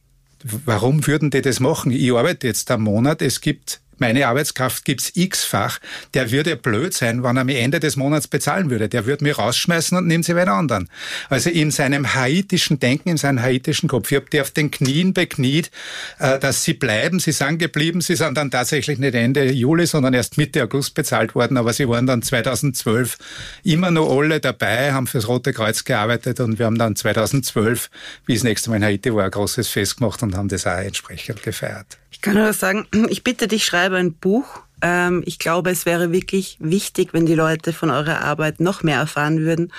[0.42, 1.92] warum würden die das machen?
[1.92, 5.78] Ich arbeite jetzt einen Monat, es gibt meine Arbeitskraft gibt's x-fach,
[6.14, 8.88] der würde blöd sein, wenn er mir Ende des Monats bezahlen würde.
[8.88, 10.88] Der würde mich rausschmeißen und nimmt sie bei anderen.
[11.28, 14.10] Also in seinem haitischen Denken, in seinem haitischen Kopf.
[14.10, 15.70] Ich habe die auf den Knien bekniet,
[16.18, 17.18] äh, dass sie bleiben.
[17.20, 18.00] Sie sind geblieben.
[18.00, 21.56] Sie sind dann tatsächlich nicht Ende Juli, sondern erst Mitte August bezahlt worden.
[21.56, 23.18] Aber sie waren dann 2012
[23.64, 27.90] immer noch alle dabei, haben fürs Rote Kreuz gearbeitet und wir haben dann 2012,
[28.26, 30.78] wie das nächste Mal in Haiti war, ein großes Fest gemacht und haben das auch
[30.78, 31.98] entsprechend gefeiert.
[32.18, 34.62] Ich kann nur sagen, ich bitte dich, schreibe ein Buch.
[34.82, 38.98] Ähm, ich glaube, es wäre wirklich wichtig, wenn die Leute von eurer Arbeit noch mehr
[38.98, 39.72] erfahren würden.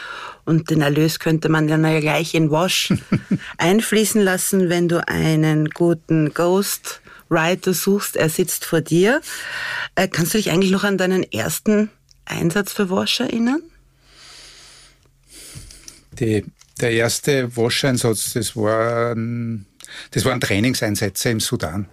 [0.45, 2.93] Und den Erlös könnte man dann ja gleich in Wash
[3.57, 8.15] einfließen lassen, wenn du einen guten Ghost Writer suchst.
[8.15, 9.19] Er sitzt vor dir.
[9.95, 11.89] Äh, kannst du dich eigentlich noch an deinen ersten
[12.23, 13.61] Einsatz für Wash erinnern?
[16.13, 16.45] Die,
[16.79, 19.65] der erste Wash-Einsatz, das waren,
[20.11, 21.89] das waren Trainingseinsätze im Sudan.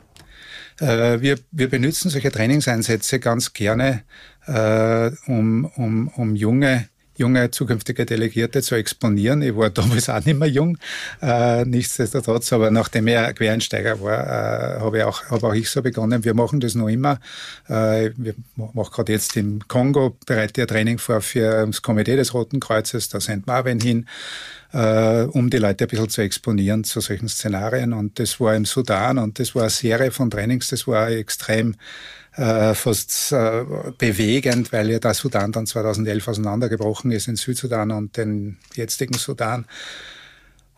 [0.81, 4.03] Äh, wir, wir benutzen solche Trainingseinsätze ganz gerne,
[4.47, 9.43] äh, um, um, um junge junge zukünftige Delegierte zu exponieren.
[9.43, 10.79] Ich war damals auch nicht mehr jung,
[11.23, 16.25] äh, nichtsdestotrotz, aber nachdem ich Quereinsteiger war, äh, habe auch, hab auch ich so begonnen.
[16.25, 17.19] Wir machen das noch immer.
[17.69, 22.35] Äh, wir machen gerade jetzt im Kongo, bereite ich Training vor für das Komitee des
[22.35, 24.07] Roten Kreuzes, da sind wir hin,
[24.73, 27.93] äh, um die Leute ein bisschen zu exponieren zu solchen Szenarien.
[27.93, 31.77] Und das war im Sudan und das war eine Serie von Trainings, das war extrem
[32.37, 33.65] äh, fast äh,
[33.99, 39.67] bewegend, weil ja der Sudan dann 2011 auseinandergebrochen ist in Südsudan und den jetzigen Sudan.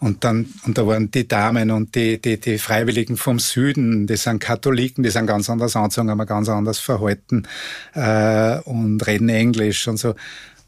[0.00, 4.16] Und dann, und da waren die Damen und die, die, die Freiwilligen vom Süden, die
[4.16, 7.48] sind Katholiken, die sind ganz anders angezogen, haben ganz anders verhalten
[7.94, 10.14] äh, und reden Englisch und so.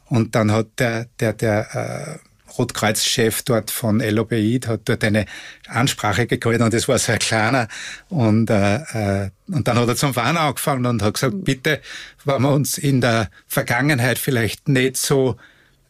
[0.07, 5.27] Und dann hat der, der, der äh, Rotkreuz-Chef dort von LOBI hat dort eine
[5.69, 7.69] Ansprache gehalten und das war sehr kleiner.
[8.09, 8.77] Und, äh,
[9.25, 11.81] äh, und dann hat er zum Fahren angefangen und hat gesagt, bitte,
[12.25, 15.37] wenn wir uns in der Vergangenheit vielleicht nicht so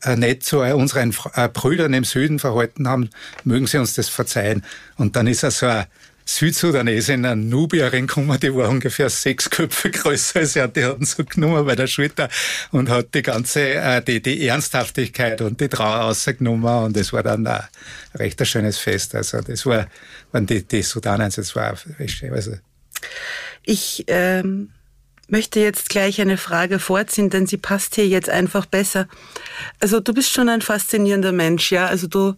[0.02, 3.10] äh, nicht so unseren äh, Brüdern im Süden verhalten haben,
[3.44, 4.64] mögen sie uns das verzeihen.
[4.96, 5.86] Und dann ist er so ein
[6.36, 11.04] Südsudanesin, eine Nubierin gekommen, die war ungefähr sechs Köpfe größer als er, die hat ihn
[11.04, 12.28] so genommen bei der Schulter
[12.70, 17.24] und hat die ganze, äh, die, die Ernsthaftigkeit und die Trauer rausgenommen und das war
[17.24, 17.64] dann ein
[18.14, 19.14] recht schönes Fest.
[19.14, 19.88] Also das war,
[20.30, 21.76] waren die, die Sudanens, das war
[22.30, 22.52] also.
[23.64, 24.70] Ich, ähm
[25.30, 29.06] möchte jetzt gleich eine Frage vorziehen, denn sie passt hier jetzt einfach besser.
[29.78, 31.86] Also du bist schon ein faszinierender Mensch, ja.
[31.86, 32.34] Also du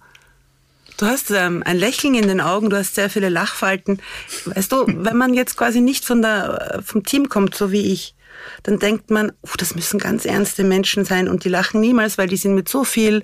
[0.96, 4.00] Du hast ähm, ein Lächeln in den Augen, du hast sehr viele Lachfalten.
[4.44, 7.92] Weißt du, wenn man jetzt quasi nicht von der, äh, vom Team kommt, so wie
[7.92, 8.14] ich,
[8.62, 12.28] dann denkt man, uh, das müssen ganz ernste Menschen sein und die lachen niemals, weil
[12.28, 13.22] die sind mit so viel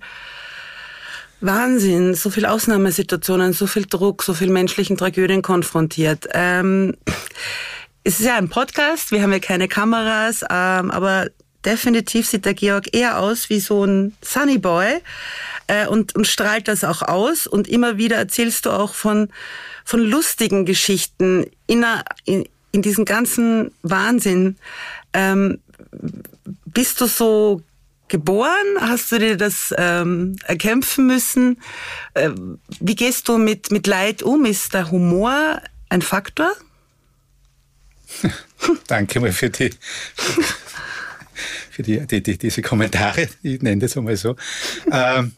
[1.41, 6.29] Wahnsinn, so viel Ausnahmesituationen, so viel Druck, so viel menschlichen Tragödien konfrontiert.
[6.33, 6.97] Ähm,
[8.05, 11.29] es ist ja ein Podcast, wir haben ja keine Kameras, ähm, aber
[11.65, 15.01] definitiv sieht der Georg eher aus wie so ein Sunny Boy
[15.69, 17.47] äh, und, und strahlt das auch aus.
[17.47, 19.29] Und immer wieder erzählst du auch von,
[19.85, 21.85] von lustigen Geschichten in,
[22.25, 24.57] in, in diesem ganzen Wahnsinn.
[25.13, 25.61] Ähm,
[26.67, 27.63] bist du so
[28.09, 28.51] geboren?
[28.81, 31.61] Hast du dir das ähm, erkämpfen müssen?
[32.15, 32.31] Äh,
[32.81, 34.45] wie gehst du mit, mit Leid um?
[34.45, 36.51] Ist der Humor ein Faktor?
[38.87, 39.71] Danke mal für die,
[41.71, 43.29] für die, die, die, diese Kommentare.
[43.43, 44.35] Ich nenne das einmal so.
[44.91, 45.33] Ähm,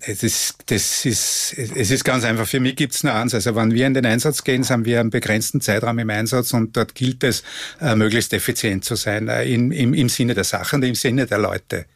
[0.00, 2.46] es ist, das ist, es ist ganz einfach.
[2.46, 3.34] Für mich gibt es nur eins.
[3.34, 6.76] Also wenn wir in den Einsatz gehen, sind wir einen begrenzten Zeitraum im Einsatz und
[6.76, 7.42] dort gilt es,
[7.80, 11.26] äh, möglichst effizient zu sein, äh, in, im, im Sinne der Sache und im Sinne
[11.26, 11.86] der Leute.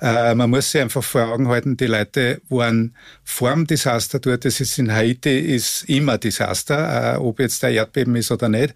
[0.00, 4.44] Äh, man muss sich einfach vor Augen halten, die Leute waren vor dem Desaster dort.
[4.44, 8.74] Das ist in Haiti ist immer Desaster, äh, ob jetzt der Erdbeben ist oder nicht.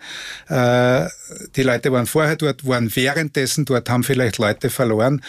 [0.48, 1.06] Äh,
[1.54, 5.22] die Leute waren vorher dort, waren währenddessen dort, haben vielleicht Leute verloren,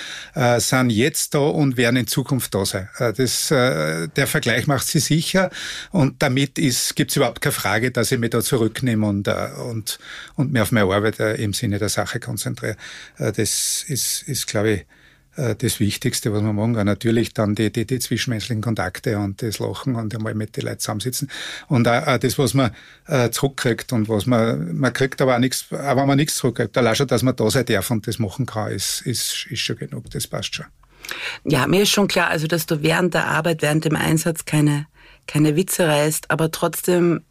[0.58, 2.90] sind jetzt da und werden in Zukunft da sein.
[2.98, 5.50] Das, der Vergleich macht sie sicher
[5.92, 10.00] und damit gibt es überhaupt keine Frage, dass ich mich da zurücknehme und, und,
[10.36, 12.76] und mir auf meine Arbeit im Sinne der Sache konzentriere.
[13.18, 14.86] das ist, ist glaube ich,
[15.36, 16.86] das Wichtigste, was man machen kann.
[16.86, 20.80] Natürlich dann die, die, die zwischenmenschlichen Kontakte und das Lachen und einmal mit den Leuten
[20.80, 21.30] zusammensitzen.
[21.68, 22.72] Und auch, das, was man
[23.08, 26.78] äh, zurückkriegt und was man, man kriegt aber auch nichts, aber wenn man nichts zurückkriegt,
[26.78, 29.78] allein schon, dass man da sein darf und das machen kann, ist, ist, ist schon
[29.78, 30.66] genug, das passt schon.
[31.44, 34.88] Ja, mir ist schon klar, also, dass du während der Arbeit, während dem Einsatz keine,
[35.28, 37.22] keine Witze reißt, aber trotzdem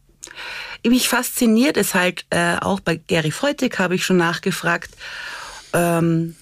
[0.84, 4.90] mich fasziniert es halt, äh, auch bei Gary Freutig habe ich schon nachgefragt,
[5.72, 6.36] ähm,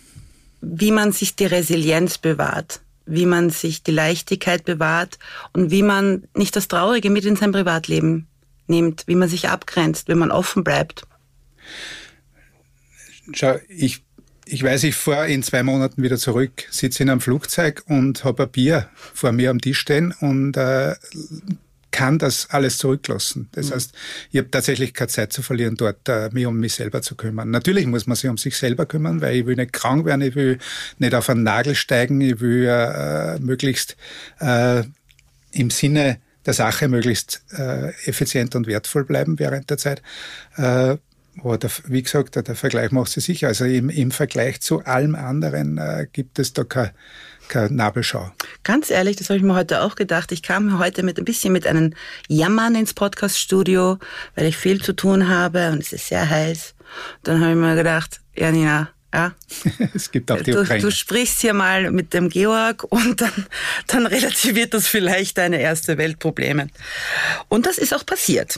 [0.60, 5.18] wie man sich die Resilienz bewahrt, wie man sich die Leichtigkeit bewahrt
[5.52, 8.26] und wie man nicht das Traurige mit in sein Privatleben
[8.66, 11.02] nimmt, wie man sich abgrenzt, wie man offen bleibt.
[13.32, 14.02] Schau, ich,
[14.44, 18.44] ich weiß, ich fahre in zwei Monaten wieder zurück, sitze in einem Flugzeug und habe
[18.44, 20.94] ein Bier vor mir am Tisch stehen und äh,
[21.90, 23.48] kann das alles zurücklassen.
[23.52, 23.74] Das mhm.
[23.74, 23.92] heißt,
[24.30, 27.50] ich habe tatsächlich keine Zeit zu verlieren, dort äh, mich um mich selber zu kümmern.
[27.50, 30.34] Natürlich muss man sich um sich selber kümmern, weil ich will nicht krank werden, ich
[30.34, 30.58] will
[30.98, 33.96] nicht auf einen Nagel steigen, ich will äh, möglichst
[34.40, 34.84] äh,
[35.52, 40.02] im Sinne der Sache möglichst äh, effizient und wertvoll bleiben während der Zeit.
[40.56, 40.96] Äh,
[41.38, 43.48] aber der, wie gesagt, der, der Vergleich macht sich sicher.
[43.48, 46.92] Also im, im Vergleich zu allem anderen äh, gibt es da keine
[47.54, 48.30] Nabelschau.
[48.62, 50.32] Ganz ehrlich, das habe ich mir heute auch gedacht.
[50.32, 51.94] Ich kam heute mit ein bisschen mit einem
[52.28, 53.98] Jammern ins Podcaststudio,
[54.34, 56.74] weil ich viel zu tun habe und es ist sehr heiß.
[57.22, 59.34] Dann habe ich mir gedacht, Janina, Ja.
[59.94, 60.82] es gibt auch die du, Ukraine.
[60.82, 63.46] Du sprichst hier mal mit dem Georg und dann,
[63.88, 66.68] dann relativiert das vielleicht deine erste Weltprobleme.
[67.48, 68.56] Und das ist auch passiert.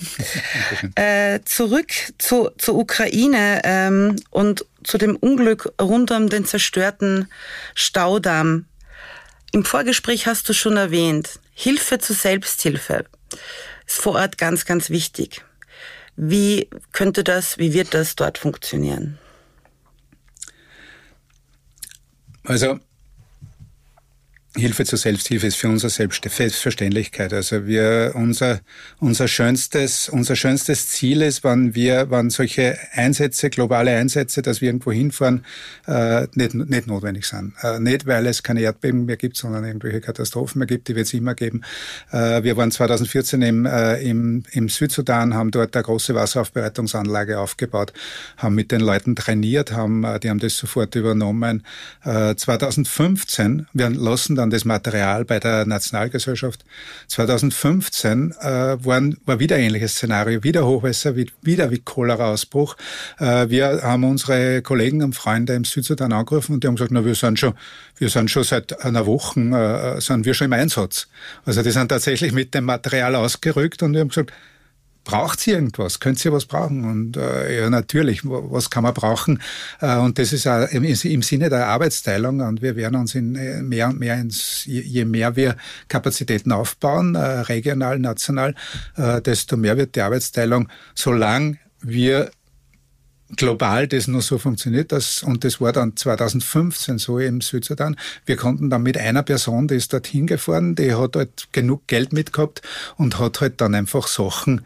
[0.97, 7.29] äh, zurück zu, zur Ukraine ähm, und zu dem Unglück rund um den zerstörten
[7.75, 8.67] Staudamm.
[9.55, 13.05] Im Vorgespräch hast du schon erwähnt, Hilfe zur Selbsthilfe
[13.87, 15.45] ist vor Ort ganz, ganz wichtig.
[16.17, 19.19] Wie könnte das, wie wird das dort funktionieren?
[22.45, 22.81] Also
[24.55, 27.33] Hilfe zur Selbsthilfe ist für uns eine Selbstverständlichkeit.
[27.33, 28.61] Also wir, unser,
[29.01, 34.69] unser schönstes, unser schönstes Ziel ist, wenn wir, wenn solche Einsätze, globale Einsätze, dass wir
[34.69, 35.47] irgendwo hinfahren,
[35.87, 37.55] äh, nicht, nicht notwendig sind.
[37.63, 41.07] Äh, nicht, weil es keine Erdbeben mehr gibt, sondern irgendwelche Katastrophen mehr gibt, die wird
[41.07, 41.63] es immer geben.
[42.11, 47.95] Äh, wir waren 2014 im, äh, im, im Südsudan, haben dort eine große Wasseraufbereitungsanlage aufgebaut,
[48.37, 51.65] haben mit den Leuten trainiert, haben, äh, die haben das sofort übernommen.
[52.05, 56.65] Äh, 2015, wir lassen dann das Material bei der Nationalgesellschaft.
[57.09, 58.45] 2015 äh,
[58.85, 62.77] waren, war wieder ein ähnliches Szenario, wieder Hochwasser, wieder wie Cholera-Ausbruch.
[63.19, 67.05] Äh, wir haben unsere Kollegen und Freunde im Südsudan angerufen und die haben gesagt, na,
[67.05, 67.55] wir sind schon,
[67.97, 71.09] wir sind schon seit einer Woche, äh, sind wir schon im Einsatz.
[71.47, 74.33] Also die sind tatsächlich mit dem Material ausgerückt und wir haben gesagt,
[75.05, 76.01] braucht sie irgendwas?
[76.01, 76.85] Könnt ihr was brauchen?
[76.85, 79.41] Und äh, ja, natürlich, was kann man brauchen?
[79.81, 82.41] Äh, und das ist auch im, im, Sinne der Arbeitsteilung.
[82.41, 85.57] Und wir werden uns in äh, mehr und mehr ins, je mehr wir
[85.89, 88.55] Kapazitäten aufbauen, äh, regional, national,
[88.97, 92.31] äh, desto mehr wird die Arbeitsteilung, solange wir
[93.37, 94.93] global das nur so funktioniert.
[94.93, 97.97] Das, und das war dann 2015 so im Südsudan.
[98.27, 102.13] Wir konnten dann mit einer Person, die ist dorthin gefahren, die hat halt genug Geld
[102.13, 102.63] mitgehabt
[102.97, 104.63] und hat halt dann einfach Sachen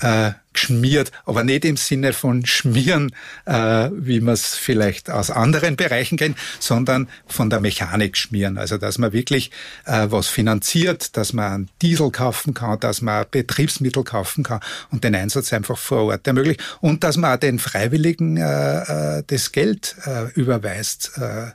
[0.00, 3.14] äh, geschmiert, aber nicht im Sinne von schmieren,
[3.46, 8.58] äh, wie man es vielleicht aus anderen Bereichen kennt, sondern von der Mechanik schmieren.
[8.58, 9.50] Also dass man wirklich
[9.84, 14.60] äh, was finanziert, dass man einen Diesel kaufen kann, dass man Betriebsmittel kaufen kann
[14.90, 19.22] und den Einsatz einfach vor Ort ermöglicht und dass man auch den Freiwilligen äh, äh,
[19.26, 21.12] das Geld äh, überweist.
[21.16, 21.52] Äh,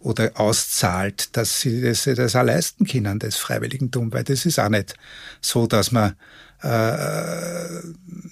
[0.00, 4.68] oder auszahlt, dass sie das, das auch leisten können, das Freiwilligentum, weil das ist auch
[4.68, 4.94] nicht
[5.40, 6.14] so, dass man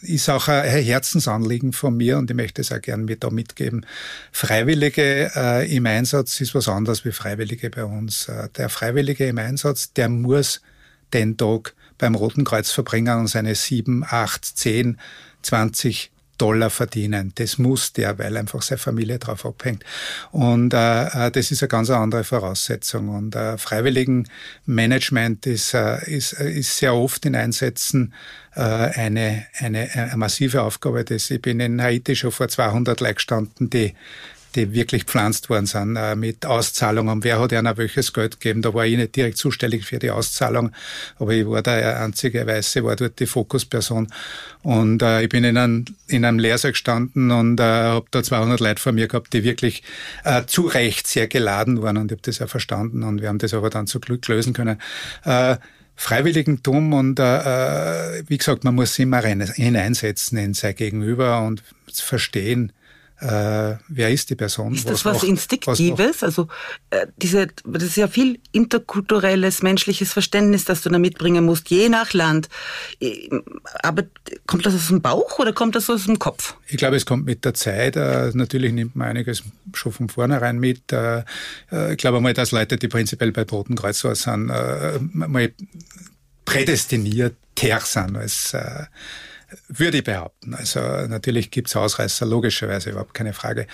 [0.03, 3.85] ist auch ein Herzensanliegen von mir und ich möchte es auch gerne mit da mitgeben.
[4.31, 8.29] Freiwillige äh, im Einsatz ist was anderes wie Freiwillige bei uns.
[8.29, 10.61] Äh, der Freiwillige im Einsatz, der muss
[11.13, 14.99] den Tag beim Roten Kreuz verbringen und seine sieben, acht, zehn,
[15.43, 16.12] zwanzig
[16.43, 17.31] Dollar verdienen.
[17.37, 19.85] Das muss der, weil einfach seine Familie darauf abhängt.
[20.33, 23.11] Und äh, äh, das ist eine ganz andere Voraussetzung.
[23.11, 28.13] Und äh, Freiwilligenmanagement ist, äh, ist, äh, ist sehr oft in Einsätzen
[28.57, 31.05] äh, eine, eine, eine massive Aufgabe.
[31.05, 33.95] Das, ich bin in Haiti schon vor 200 Leuten gestanden, die
[34.55, 37.25] die wirklich gepflanzt worden sind äh, mit Auszahlungen.
[37.25, 38.63] Wer hat ihnen welches Geld gegeben?
[38.63, 40.73] Da war ich nicht direkt zuständig für die Auszahlung,
[41.19, 44.09] aber ich war der einzige Weiße, war dort die Fokusperson.
[44.63, 48.61] Und äh, ich bin in einem, in einem Lehrsaal gestanden und äh, habe da 200
[48.61, 49.83] Leute vor mir gehabt, die wirklich
[50.25, 53.39] äh, zu Recht sehr geladen waren und ich habe das ja verstanden und wir haben
[53.39, 54.79] das aber dann zu Glück lösen können.
[55.25, 55.57] Äh,
[55.95, 61.63] Freiwilligentum und äh, äh wie gesagt, man muss immer hineinsetzen in sein Gegenüber und
[61.93, 62.73] verstehen,
[63.23, 64.75] äh, wer ist die Person?
[64.75, 65.99] Ist das was, was Instinktives?
[65.99, 66.49] Was also
[66.91, 71.89] äh, diese, das ist ja viel interkulturelles, menschliches Verständnis, das du da mitbringen musst, je
[71.89, 72.49] nach Land.
[73.83, 74.03] Aber
[74.47, 76.57] kommt das aus dem Bauch oder kommt das aus dem Kopf?
[76.67, 77.95] Ich glaube, es kommt mit der Zeit.
[77.95, 80.93] Äh, natürlich nimmt man einiges schon von vornherein mit.
[80.93, 81.23] Äh,
[81.71, 85.53] äh ich glaube mal, dass Leute, die prinzipiell bei Toten Kreuz sind, äh, mal
[86.45, 88.87] prädestiniert sind als äh,
[89.69, 90.55] würde ich behaupten.
[90.55, 93.67] Also natürlich gibt's Ausreißer, logischerweise überhaupt keine Frage.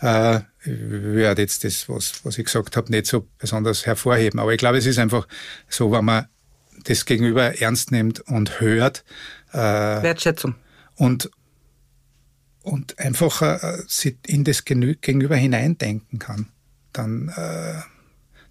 [0.00, 4.40] Äh, ich werde jetzt das, was, was ich gesagt habe, nicht so besonders hervorheben.
[4.40, 5.26] Aber ich glaube, es ist einfach
[5.68, 6.26] so, wenn man
[6.84, 9.04] das Gegenüber ernst nimmt und hört.
[9.52, 10.54] Äh, Wertschätzung.
[10.96, 11.30] Und,
[12.62, 13.82] und einfach äh,
[14.26, 16.48] in das Gegenüber hineindenken kann,
[16.92, 17.80] dann, äh,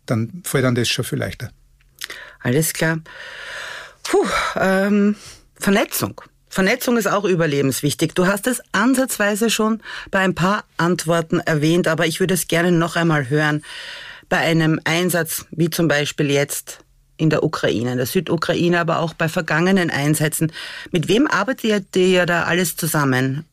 [0.05, 1.51] dann fällt dann das schon viel leichter.
[2.41, 2.99] Alles klar.
[4.03, 5.15] Puh, ähm,
[5.55, 6.21] Vernetzung.
[6.53, 8.13] Vernetzung ist auch überlebenswichtig.
[8.13, 12.71] Du hast es ansatzweise schon bei ein paar Antworten erwähnt, aber ich würde es gerne
[12.71, 13.63] noch einmal hören.
[14.29, 16.79] Bei einem Einsatz, wie zum Beispiel jetzt
[17.17, 20.51] in der Ukraine, in der Südukraine, aber auch bei vergangenen Einsätzen.
[20.91, 23.45] Mit wem arbeitet ihr da alles zusammen?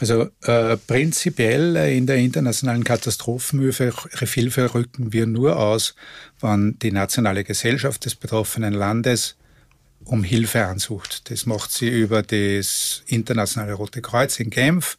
[0.00, 3.94] Also äh, prinzipiell in der internationalen Katastrophenhilfe
[4.74, 5.94] rücken wir nur aus,
[6.40, 9.36] wann die nationale Gesellschaft des betroffenen Landes
[10.04, 11.30] um Hilfe ansucht.
[11.30, 14.98] Das macht sie über das Internationale Rote Kreuz in Genf,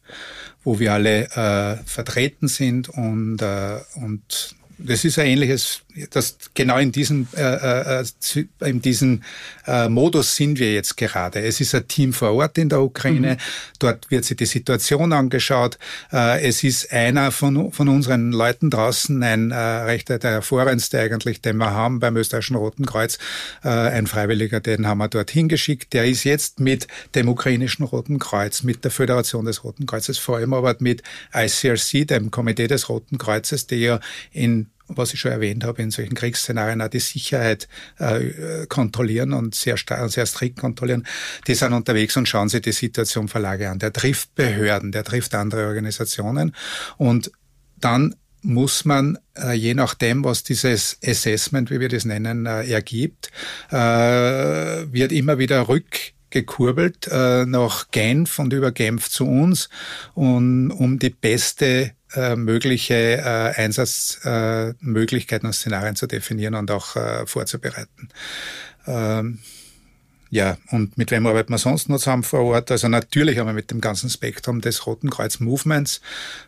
[0.64, 6.78] wo wir alle äh, vertreten sind und, äh, und das ist ein ähnliches, das genau
[6.78, 8.04] in diesem, äh, äh,
[8.64, 9.22] in diesem
[9.66, 11.40] äh, Modus sind wir jetzt gerade.
[11.40, 13.34] Es ist ein Team vor Ort in der Ukraine.
[13.34, 13.36] Mhm.
[13.78, 15.78] Dort wird sich die Situation angeschaut.
[16.12, 21.40] Äh, es ist einer von, von unseren Leuten draußen, ein äh, recht der hervorragendste eigentlich,
[21.40, 23.18] den wir haben beim österreichischen Roten Kreuz,
[23.62, 25.92] äh, ein Freiwilliger, den haben wir dort hingeschickt.
[25.92, 30.36] Der ist jetzt mit dem ukrainischen Roten Kreuz, mit der Föderation des Roten Kreuzes, vor
[30.36, 31.02] allem aber mit
[31.34, 34.00] ICRC, dem Komitee des Roten Kreuzes, der ja
[34.32, 37.68] in was ich schon erwähnt habe, in solchen Kriegsszenarien auch die Sicherheit
[37.98, 39.76] äh, kontrollieren und sehr,
[40.06, 41.06] sehr strikt kontrollieren.
[41.46, 43.78] Die sind unterwegs und schauen sich die Situation vor Lage an.
[43.78, 46.54] Der trifft Behörden, der trifft andere Organisationen
[46.98, 47.30] und
[47.80, 53.30] dann muss man, äh, je nachdem, was dieses Assessment, wie wir das nennen, äh, ergibt,
[53.70, 59.68] äh, wird immer wieder rückgekurbelt äh, nach Genf und über Genf zu uns,
[60.14, 67.26] und, um die beste äh, mögliche äh, Einsatzmöglichkeiten und Szenarien zu definieren und auch äh,
[67.26, 68.08] vorzubereiten.
[68.86, 69.38] Ähm,
[70.32, 72.70] ja, und mit wem arbeiten wir sonst noch zusammen vor Ort?
[72.70, 76.00] Also natürlich haben wir mit dem ganzen Spektrum des Roten Kreuz Movements.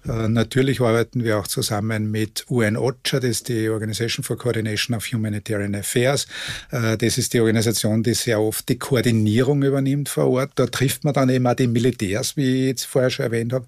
[0.08, 5.04] Äh, natürlich arbeiten wir auch zusammen mit UN-OCHA, das ist die Organization for Coordination of
[5.04, 6.26] Humanitarian Affairs.
[6.70, 10.52] Äh, das ist die Organisation, die sehr oft die Koordinierung übernimmt vor Ort.
[10.54, 13.66] Da trifft man dann eben auch die Militärs, wie ich jetzt vorher schon erwähnt habe.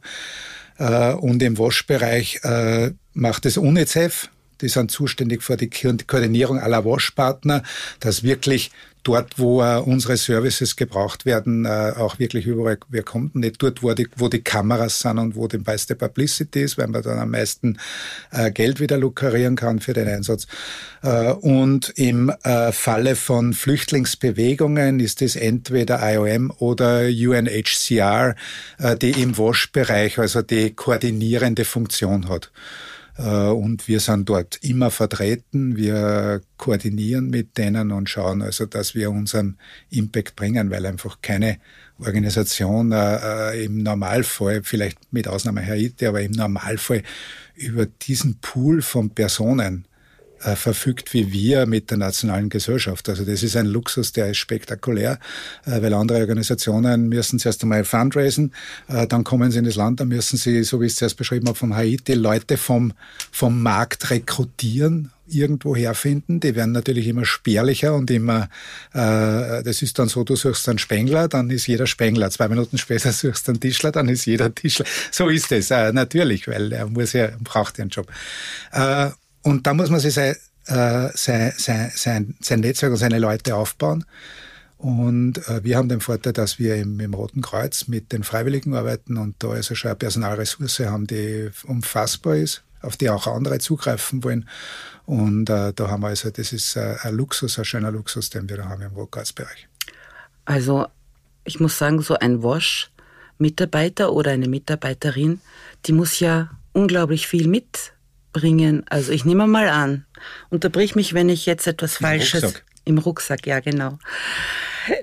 [0.79, 4.29] Äh, und im Waschbereich äh, macht es UNICEF.
[4.61, 7.62] Die sind zuständig für die Koordinierung aller Waschpartner,
[8.01, 8.70] dass wirklich
[9.07, 13.31] dort, wo äh, unsere Services gebraucht werden, äh, auch wirklich überall wir kommen.
[13.35, 16.89] Nicht dort, wo die, wo die Kameras sind und wo die meiste Publicity ist, weil
[16.89, 17.79] man dann am meisten
[18.33, 20.47] äh, Geld wieder lukrieren kann für den Einsatz.
[21.03, 28.35] Äh, und im äh, Falle von Flüchtlingsbewegungen ist es entweder IOM oder UNHCR,
[28.79, 32.51] äh, die im WASH-Bereich also die koordinierende Funktion hat.
[33.19, 35.77] Äh, und wir sind dort immer vertreten.
[35.77, 39.59] Wir koordinieren mit denen und schauen also, dass wir unseren
[39.91, 41.59] Impact bringen, weil einfach keine
[41.99, 47.03] Organisation äh, äh im Normalfall, vielleicht mit Ausnahme Haiti, aber im Normalfall
[47.55, 49.87] über diesen Pool von Personen
[50.43, 53.09] äh, verfügt wie wir mit der nationalen Gesellschaft.
[53.09, 55.18] Also das ist ein Luxus, der ist spektakulär,
[55.64, 58.53] äh, weil andere Organisationen müssen zuerst einmal fundraisen,
[58.89, 61.16] äh, dann kommen sie in das Land, dann müssen sie, so wie ich es zuerst
[61.16, 62.93] beschrieben habe, vom Haiti Leute vom,
[63.30, 66.41] vom Markt rekrutieren irgendwo herfinden.
[66.41, 68.49] Die werden natürlich immer spärlicher und immer,
[68.93, 72.30] äh, das ist dann so, du suchst einen Spengler, dann ist jeder Spengler.
[72.30, 74.87] Zwei Minuten später suchst du einen Tischler, dann ist jeder Tischler.
[75.11, 78.11] So ist es, äh, natürlich, weil er muss ja, braucht ja einen Job.
[78.72, 79.11] Äh,
[79.47, 80.35] und da muss man sich sein,
[80.67, 84.05] äh, sein, sein, sein, sein Netzwerk und seine Leute aufbauen.
[84.77, 88.75] Und äh, wir haben den Vorteil, dass wir im, im Roten Kreuz mit den Freiwilligen
[88.75, 93.61] arbeiten und da also schon eine Personalressource haben, die unfassbar ist, auf die auch andere
[93.61, 94.49] zugreifen wollen.
[95.05, 98.49] Und äh, da haben wir also, das ist äh, ein Luxus, ein schöner Luxus, den
[98.49, 99.69] wir da haben im Rotkreuzbereich.
[100.45, 100.89] Also
[101.45, 105.41] ich muss sagen, so ein Wasch-Mitarbeiter oder eine Mitarbeiterin,
[105.85, 107.93] die muss ja unglaublich viel mit
[108.37, 108.84] bringen.
[108.91, 110.05] Also ich nehme mal an,
[110.51, 112.64] unterbrich mich, wenn ich jetzt etwas Im Falsches Rucksack.
[112.84, 113.99] im Rucksack, ja genau.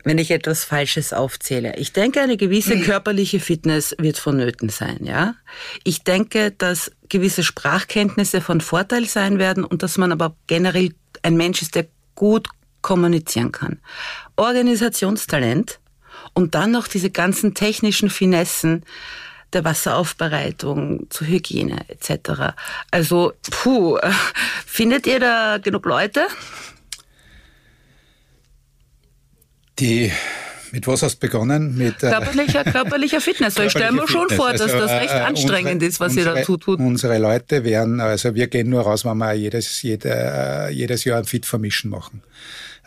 [0.04, 1.76] Wenn ich etwas Falsches aufzähle.
[1.78, 5.34] Ich denke, eine gewisse körperliche Fitness wird vonnöten sein, ja.
[5.84, 11.36] Ich denke, dass gewisse Sprachkenntnisse von Vorteil sein werden und dass man aber generell ein
[11.36, 12.48] Mensch ist, der gut
[12.82, 13.80] kommunizieren kann.
[14.36, 15.80] Organisationstalent
[16.34, 18.86] und dann noch diese ganzen technischen Finessen,
[19.54, 22.54] der Wasseraufbereitung, zur Hygiene etc.
[22.92, 23.98] Also, puh,
[24.66, 26.28] findet ihr da genug Leute?
[29.80, 30.12] Die
[30.74, 31.78] mit was hast du begonnen?
[31.78, 33.56] Mit äh, körperlicher, körperlicher Fitness.
[33.60, 36.30] ich stelle mir schon vor, dass also, das recht äh, anstrengend unsere, ist, was unsere,
[36.32, 36.66] ihr da tut.
[36.66, 41.20] Unsere Leute werden, also wir gehen nur raus, wenn wir jedes, jede, äh, jedes Jahr
[41.20, 42.24] ein Fit vermischen machen.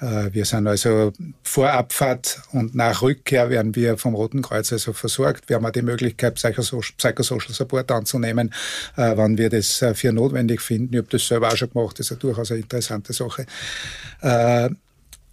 [0.00, 4.92] Äh, wir sind also vor Abfahrt und nach Rückkehr werden wir vom Roten Kreuz also
[4.92, 5.48] versorgt.
[5.48, 8.52] Wir haben auch die Möglichkeit, Psychosocial Support anzunehmen,
[8.96, 10.94] äh, wann wir das äh, für notwendig finden.
[10.94, 13.46] Ich habe das selber auch schon gemacht, das ist ja durchaus eine interessante Sache.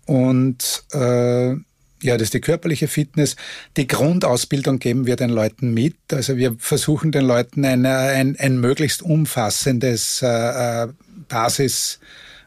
[0.06, 0.84] Und
[2.04, 3.38] ja, das ist die körperliche Fitness.
[3.78, 5.96] Die Grundausbildung geben wir den Leuten mit.
[6.12, 10.88] Also wir versuchen den Leuten ein, ein, ein möglichst umfassendes äh,
[11.30, 12.00] Basis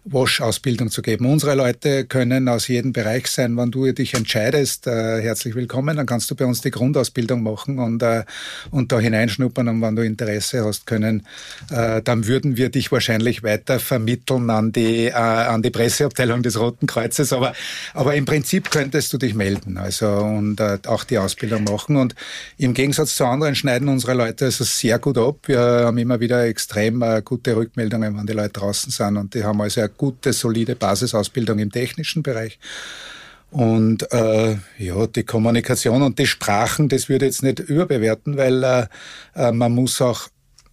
[0.06, 1.26] Wash-Ausbildung zu geben.
[1.26, 3.56] Unsere Leute können aus jedem Bereich sein.
[3.56, 7.78] Wenn du dich entscheidest, äh, herzlich willkommen, dann kannst du bei uns die Grundausbildung machen
[7.78, 8.24] und, äh,
[8.70, 9.68] und da hineinschnuppern.
[9.68, 11.26] Und wenn du Interesse hast, können,
[11.70, 16.58] äh, dann würden wir dich wahrscheinlich weiter vermitteln an die, äh, an die Presseabteilung des
[16.58, 17.32] Roten Kreuzes.
[17.32, 17.52] Aber,
[17.92, 21.96] aber im Prinzip könntest du dich melden also, und äh, auch die Ausbildung machen.
[21.96, 22.14] Und
[22.58, 25.38] im Gegensatz zu anderen schneiden unsere Leute also sehr gut ab.
[25.46, 29.16] Wir haben immer wieder extrem äh, gute Rückmeldungen, wenn die Leute draußen sind.
[29.16, 32.58] Und die haben also eine gute, solide Basisausbildung im technischen Bereich.
[33.50, 38.62] Und äh, ja, die Kommunikation und die Sprachen, das würde ich jetzt nicht überbewerten, weil
[38.62, 38.86] äh,
[39.34, 40.28] äh, man muss auch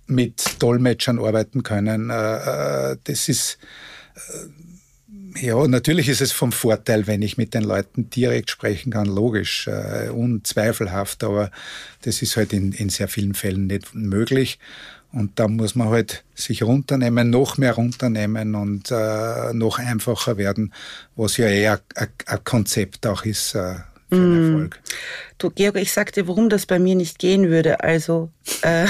[0.07, 2.09] mit Dolmetschern arbeiten können.
[2.09, 3.57] Äh, äh das ist
[4.15, 4.47] äh,
[5.39, 9.67] ja, natürlich ist es vom Vorteil, wenn ich mit den Leuten direkt sprechen kann, logisch,
[9.67, 11.49] äh, unzweifelhaft, aber
[12.01, 14.59] das ist halt in, in sehr vielen Fällen nicht möglich.
[15.13, 20.73] Und da muss man halt sich runternehmen, noch mehr runternehmen und äh, noch einfacher werden,
[21.15, 23.75] was ja eher ein Konzept auch ist äh,
[24.09, 24.53] für den mm.
[24.53, 24.79] Erfolg.
[25.37, 27.83] Du, Georg, ich sagte, warum das bei mir nicht gehen würde.
[27.83, 28.31] Also,
[28.63, 28.87] äh,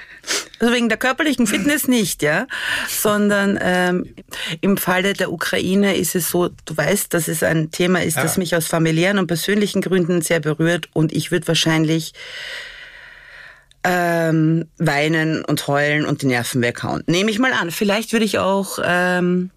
[0.58, 2.46] also wegen der körperlichen Fitness nicht, ja,
[2.88, 4.14] sondern ähm,
[4.62, 8.22] im Falle der Ukraine ist es so, du weißt, dass es ein Thema ist, ja.
[8.22, 12.14] das mich aus familiären und persönlichen Gründen sehr berührt und ich würde wahrscheinlich
[13.84, 17.02] ähm, weinen und heulen und die Nerven weghauen.
[17.06, 17.70] Nehme ich mal an.
[17.70, 19.50] Vielleicht würde ich auch ähm,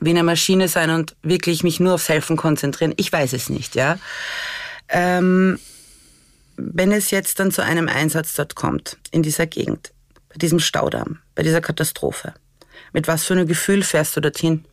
[0.00, 2.94] wie eine Maschine sein und wirklich mich nur aufs Helfen konzentrieren.
[2.96, 3.98] Ich weiß es nicht, ja.
[4.88, 5.58] Ähm,
[6.56, 9.92] wenn es jetzt dann zu einem Einsatz dort kommt, in dieser Gegend,
[10.28, 12.34] bei diesem Staudamm, bei dieser Katastrophe,
[12.92, 14.64] mit was für einem Gefühl fährst du dorthin?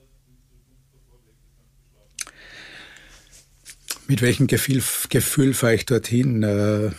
[4.08, 6.44] Mit welchem Gefühl, Gefühl fahre ich dorthin?
[6.44, 6.92] Äh,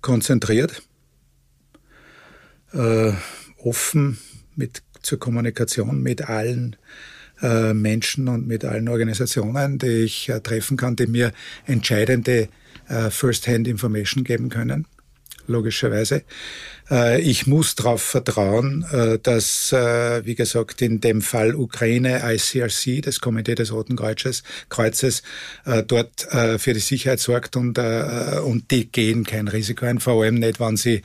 [0.00, 0.82] konzentriert,
[2.72, 3.12] äh,
[3.58, 4.18] offen
[4.56, 6.76] mit, zur Kommunikation mit allen
[7.42, 11.32] äh, Menschen und mit allen Organisationen, die ich äh, treffen kann, die mir
[11.66, 12.48] entscheidende
[12.88, 14.86] äh, First-Hand-Information geben können
[15.48, 16.22] logischerweise.
[16.90, 23.02] Äh, ich muss darauf vertrauen, äh, dass, äh, wie gesagt, in dem Fall Ukraine ICRC,
[23.02, 25.22] das Komitee des Roten Kreuzes, Kreuzes
[25.86, 26.26] dort
[26.58, 30.76] für die Sicherheit sorgt und, und die gehen kein Risiko ein, vor allem nicht, wenn
[30.76, 31.02] sie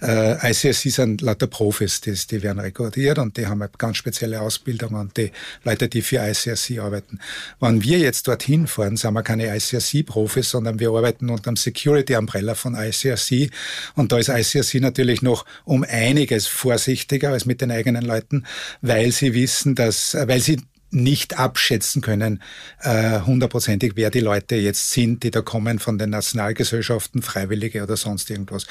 [0.00, 4.40] äh, ICSC sind lauter Profis, die, die werden rekordiert und die haben eine ganz spezielle
[4.40, 5.32] Ausbildung und die
[5.64, 7.18] Leute, die für ICSC arbeiten.
[7.60, 12.54] Wenn wir jetzt dorthin fahren, sind wir keine ICSC-Profis, sondern wir arbeiten unter dem Security-Umbrella
[12.54, 13.50] von ICSC
[13.94, 18.46] und da ist ICSC natürlich noch um einiges vorsichtiger als mit den eigenen Leuten,
[18.80, 20.60] weil sie wissen, dass, weil sie
[20.90, 22.42] nicht abschätzen können,
[22.80, 27.96] äh, hundertprozentig, wer die Leute jetzt sind, die da kommen von den Nationalgesellschaften, Freiwillige oder
[27.96, 28.66] sonst irgendwas.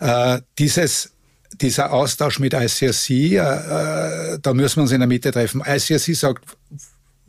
[0.00, 1.12] Äh, dieses
[1.60, 5.60] dieser Austausch mit ICRC, äh, äh, da müssen wir uns in der Mitte treffen.
[5.60, 6.44] ICRC sagt,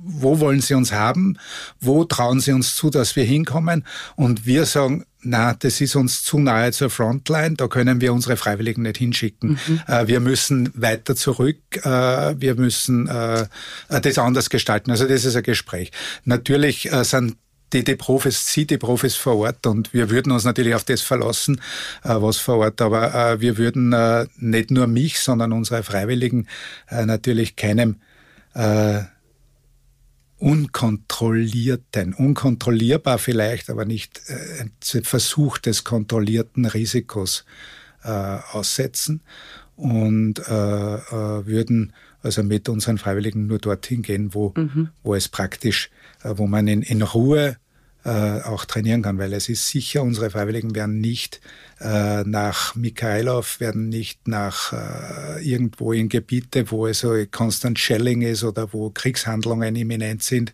[0.06, 1.38] wo wollen Sie uns haben?
[1.80, 3.86] Wo trauen Sie uns zu, dass wir hinkommen?
[4.16, 8.36] Und wir sagen, na, das ist uns zu nahe zur Frontline, da können wir unsere
[8.36, 9.58] Freiwilligen nicht hinschicken.
[9.68, 9.82] Mhm.
[9.88, 13.48] Äh, wir müssen weiter zurück, äh, wir müssen äh,
[13.88, 14.92] das anders gestalten.
[14.92, 15.92] Also das ist ein Gespräch.
[16.26, 17.38] Natürlich sind
[17.72, 21.02] die, die Profis, sie die Profis vor Ort und wir würden uns natürlich auf das
[21.02, 21.60] verlassen,
[22.04, 23.96] was vor Ort, aber wir würden
[24.38, 26.48] nicht nur mich, sondern unsere Freiwilligen
[26.92, 27.96] natürlich keinem
[30.44, 37.46] unkontrollierten, unkontrollierbar vielleicht, aber nicht äh, Versuch des kontrollierten Risikos
[38.04, 39.22] äh, aussetzen.
[39.78, 44.90] Und äh, äh, würden also mit unseren Freiwilligen nur dorthin gehen, wo, mhm.
[45.02, 45.90] wo es praktisch,
[46.24, 47.56] äh, wo man in, in Ruhe
[48.04, 51.40] äh, auch trainieren kann, weil es ist sicher, unsere Freiwilligen werden nicht
[51.84, 58.22] äh, nach Mikhailov, werden nicht nach äh, irgendwo in Gebiete, wo es so Constant Shelling
[58.22, 60.54] ist oder wo Kriegshandlungen imminent sind,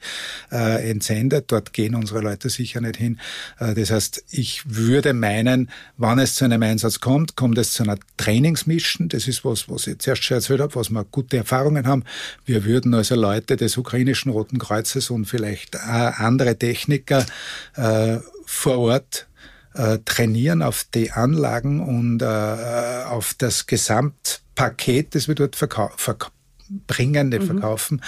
[0.52, 1.52] äh, entsendet.
[1.52, 3.20] Dort gehen unsere Leute sicher nicht hin.
[3.60, 7.84] Äh, das heißt, ich würde meinen, wann es zu einem Einsatz kommt, kommt es zu
[7.84, 9.10] einer Trainingsmission.
[9.10, 12.04] Das ist was, was ich zuerst schon erzählt habe, was wir gute Erfahrungen haben.
[12.46, 17.26] Wir würden also Leute des ukrainischen Roten Kreuzes und vielleicht äh, andere Techniker
[18.46, 19.29] vor Ort
[19.74, 26.32] äh, trainieren auf die Anlagen und äh, auf das Gesamtpaket, das wir dort verkau verk
[26.88, 27.42] bringen, mhm.
[27.42, 28.02] verkaufen.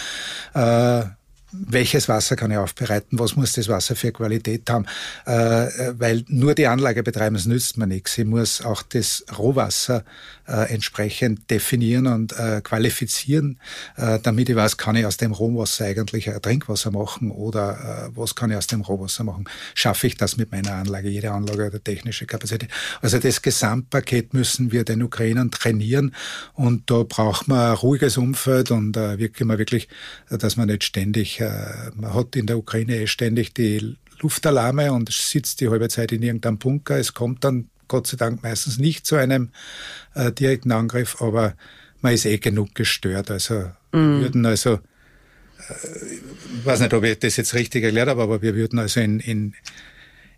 [0.54, 1.04] Äh,
[1.52, 4.86] welches Wasser kann ich aufbereiten, was muss das Wasser für Qualität haben,
[5.26, 8.18] äh, weil nur die Anlage betreiben, das nützt mir nichts.
[8.18, 10.06] Ich muss auch das Rohwasser
[10.52, 13.60] äh, entsprechend definieren und äh, qualifizieren,
[13.96, 18.18] äh, damit ich weiß, kann ich aus dem Rohwasser eigentlich ein Trinkwasser machen oder äh,
[18.18, 19.46] was kann ich aus dem Rohwasser machen.
[19.74, 22.70] Schaffe ich das mit meiner Anlage, jede Anlage oder technische Kapazität.
[23.02, 26.14] Also das Gesamtpaket müssen wir den Ukrainern trainieren
[26.54, 29.88] und da braucht man ein ruhiges Umfeld und äh, wirklich mal wirklich,
[30.30, 35.62] dass man nicht ständig äh, man hat in der Ukraine ständig die Luftalarme und sitzt
[35.62, 36.98] die halbe Zeit in irgendeinem Bunker.
[36.98, 39.50] Es kommt dann Gott sei Dank meistens nicht zu einem
[40.16, 41.56] äh, direkten Angriff, aber
[42.00, 43.30] man ist eh genug gestört.
[43.30, 44.22] Also mhm.
[44.22, 44.80] würden also, äh,
[46.64, 49.54] weiß nicht, ob ich das jetzt richtig erklärt habe, aber wir würden also in, in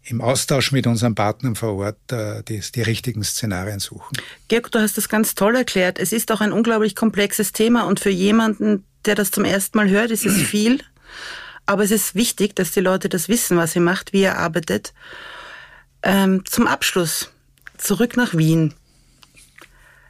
[0.06, 4.18] im Austausch mit unseren Partnern vor Ort äh, die, die richtigen Szenarien suchen.
[4.49, 5.97] Georg, du hast das ganz toll erklärt.
[5.97, 9.89] Es ist auch ein unglaublich komplexes Thema und für jemanden, der das zum ersten Mal
[9.89, 10.82] hört, ist es viel.
[11.66, 14.93] Aber es ist wichtig, dass die Leute das wissen, was ihr macht, wie ihr arbeitet.
[16.04, 17.32] Ähm, zum Abschluss,
[17.84, 18.73] zurück nach Wien.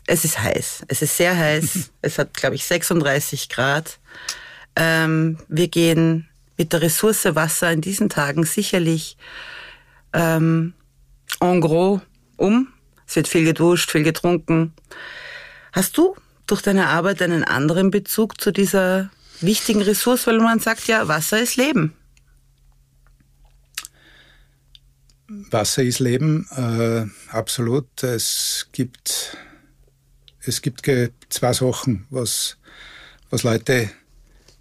[0.05, 0.84] Es ist heiß.
[0.88, 1.91] Es ist sehr heiß.
[2.01, 3.99] es hat, glaube ich, 36 Grad.
[4.76, 9.17] Ähm, wir gehen mit der Ressource Wasser in diesen Tagen sicherlich
[10.13, 10.74] ähm,
[11.39, 12.01] en gros
[12.38, 12.67] um.
[13.07, 14.74] Es wird viel geduscht, viel getrunken.
[15.71, 16.15] Hast du
[16.47, 19.09] durch deine Arbeit einen anderen Bezug zu dieser
[19.41, 21.93] wichtigen Ressource, weil man sagt ja, Wasser ist Leben.
[25.28, 28.03] Wasser ist Leben, äh, absolut.
[28.03, 29.38] Es gibt,
[30.41, 30.89] es gibt
[31.30, 32.57] zwei Sachen, was,
[33.30, 33.89] was Leute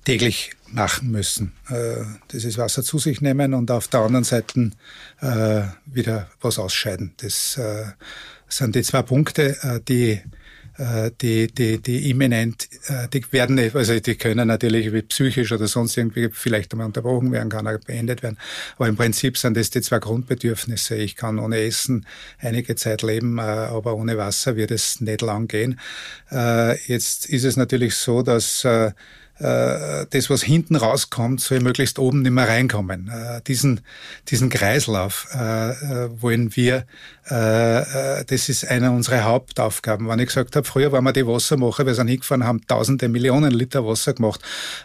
[0.05, 1.53] täglich machen müssen.
[1.69, 4.71] Äh, das ist Wasser zu sich nehmen und auf der anderen Seite
[5.21, 7.15] äh, wieder was ausscheiden.
[7.19, 7.87] Das äh,
[8.49, 10.21] sind die zwei Punkte, äh, die
[11.21, 16.29] die, die, die imminent, äh, die werden, also die können natürlich psychisch oder sonst irgendwie
[16.33, 18.39] vielleicht einmal unterbrochen werden, kann auch beendet werden.
[18.77, 20.97] Aber im Prinzip sind das die zwei Grundbedürfnisse.
[20.97, 22.07] Ich kann ohne Essen
[22.39, 25.79] einige Zeit leben, äh, aber ohne Wasser wird es nicht lang gehen.
[26.87, 28.93] Jetzt ist es natürlich so, dass äh,
[29.43, 33.09] das, was hinten rauskommt, soll möglichst oben nicht mehr reinkommen.
[33.09, 33.81] Äh, diesen,
[34.29, 36.87] diesen Kreislauf äh, äh wollen wir,
[37.31, 40.09] äh, äh, das ist eine unserer Hauptaufgaben.
[40.09, 43.53] Wenn ich gesagt habe, früher waren wir die Wassermacher, wir sind hingefahren, haben tausende Millionen
[43.53, 44.41] Liter Wasser gemacht,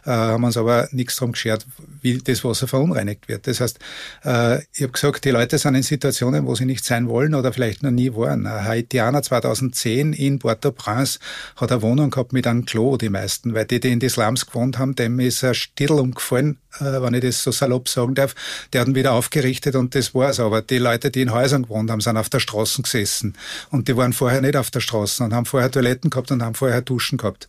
[0.06, 1.66] äh, haben uns aber nichts darum geschert,
[2.02, 3.48] wie das Wasser verunreinigt wird.
[3.48, 3.80] Das heißt,
[4.24, 7.54] äh, ich habe gesagt, die Leute sind in Situationen, wo sie nicht sein wollen oder
[7.54, 8.46] vielleicht noch nie waren.
[8.46, 11.20] Ein Haitianer 2010 in Port-au-Prince
[11.56, 14.47] hat eine Wohnung gehabt mit einem Klo, die meisten, weil die, die in die Slums
[14.48, 18.36] gewohnt haben, dem ist ein Stirl umgefallen, äh, wenn ich das so salopp sagen darf.
[18.74, 20.40] Der hat ihn wieder aufgerichtet und das war's.
[20.40, 23.36] Aber die Leute, die in Häusern gewohnt haben, sind auf der Straße gesessen.
[23.70, 26.56] Und die waren vorher nicht auf der Straße und haben vorher Toiletten gehabt und haben
[26.56, 27.48] vorher Duschen gehabt.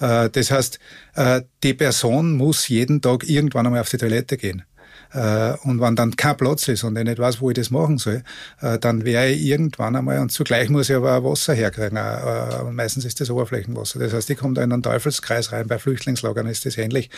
[0.00, 0.78] Äh, das heißt,
[1.14, 4.64] äh, die Person muss jeden Tag irgendwann einmal auf die Toilette gehen.
[5.12, 7.98] Äh, und wenn dann kein Platz ist und ich nicht weiß, wo ich das machen
[7.98, 8.22] soll,
[8.60, 11.96] äh, dann wäre ich irgendwann einmal, und zugleich muss ich aber Wasser herkriegen.
[11.96, 13.98] Äh, und meistens ist das Oberflächenwasser.
[13.98, 15.66] Das heißt, ich komme da in einen Teufelskreis rein.
[15.66, 17.10] Bei Flüchtlingslagern ist das ähnlich.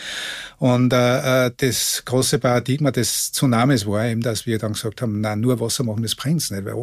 [0.59, 5.61] Und das große Paradigma des Tsunamis war eben, dass wir dann gesagt haben, na nur
[5.61, 6.65] Wasser machen, das bringt's nicht.
[6.65, 6.75] Weil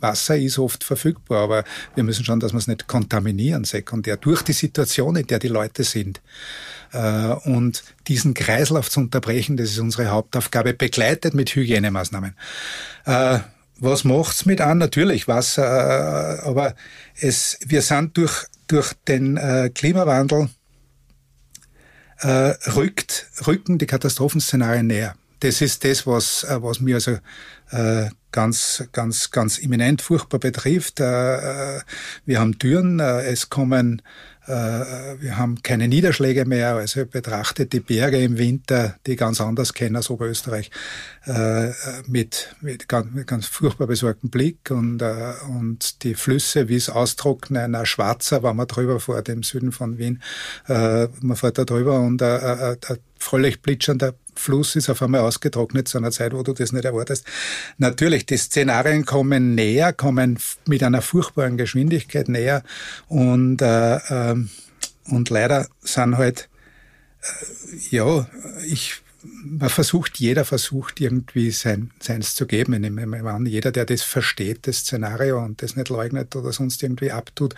[0.00, 1.64] Wasser ist oft verfügbar, aber
[1.94, 5.48] wir müssen schauen, dass wir es nicht kontaminieren sekundär durch die Situation, in der die
[5.48, 6.20] Leute sind.
[6.92, 12.34] Äh, und diesen Kreislauf zu unterbrechen, das ist unsere Hauptaufgabe, begleitet mit Hygienemaßnahmen.
[13.04, 13.40] Äh,
[13.78, 14.78] was macht's mit an?
[14.78, 16.74] Natürlich Wasser, äh, aber
[17.20, 19.38] es, wir sind durch, durch den
[19.74, 20.50] Klimawandel
[22.22, 25.14] rückt, rücken die Katastrophenszenarien näher.
[25.40, 27.16] Das ist das, was, was mir also
[28.30, 30.98] ganz, ganz, ganz imminent furchtbar betrifft.
[31.00, 31.82] wir
[32.40, 34.02] haben Türen, es kommen
[34.48, 39.96] wir haben keine Niederschläge mehr, also betrachtet die Berge im Winter, die ganz anders kennen
[39.96, 40.70] als Oberösterreich,
[41.26, 41.70] äh,
[42.06, 46.88] mit, mit ganz, mit ganz furchtbar besorgtem Blick und, äh, und die Flüsse, wie es
[46.88, 50.22] austrocknen, ein schwarzer, wenn man drüber fährt im Süden von Wien,
[50.66, 52.76] man fährt da drüber und ein
[53.18, 57.26] fröhlich plitschernder Fluss ist auf einmal ausgetrocknet zu einer Zeit, wo du das nicht erwartest.
[57.76, 62.62] Natürlich, die Szenarien kommen näher, kommen mit einer furchtbaren Geschwindigkeit näher
[63.08, 64.36] und, äh, äh,
[65.06, 66.48] und leider sind halt,
[67.22, 68.28] äh, ja,
[68.66, 72.72] ich man versucht, jeder versucht irgendwie sein, seins zu geben.
[72.74, 76.82] Ich nehme an, jeder, der das versteht, das Szenario und das nicht leugnet oder sonst
[76.82, 77.54] irgendwie abtut,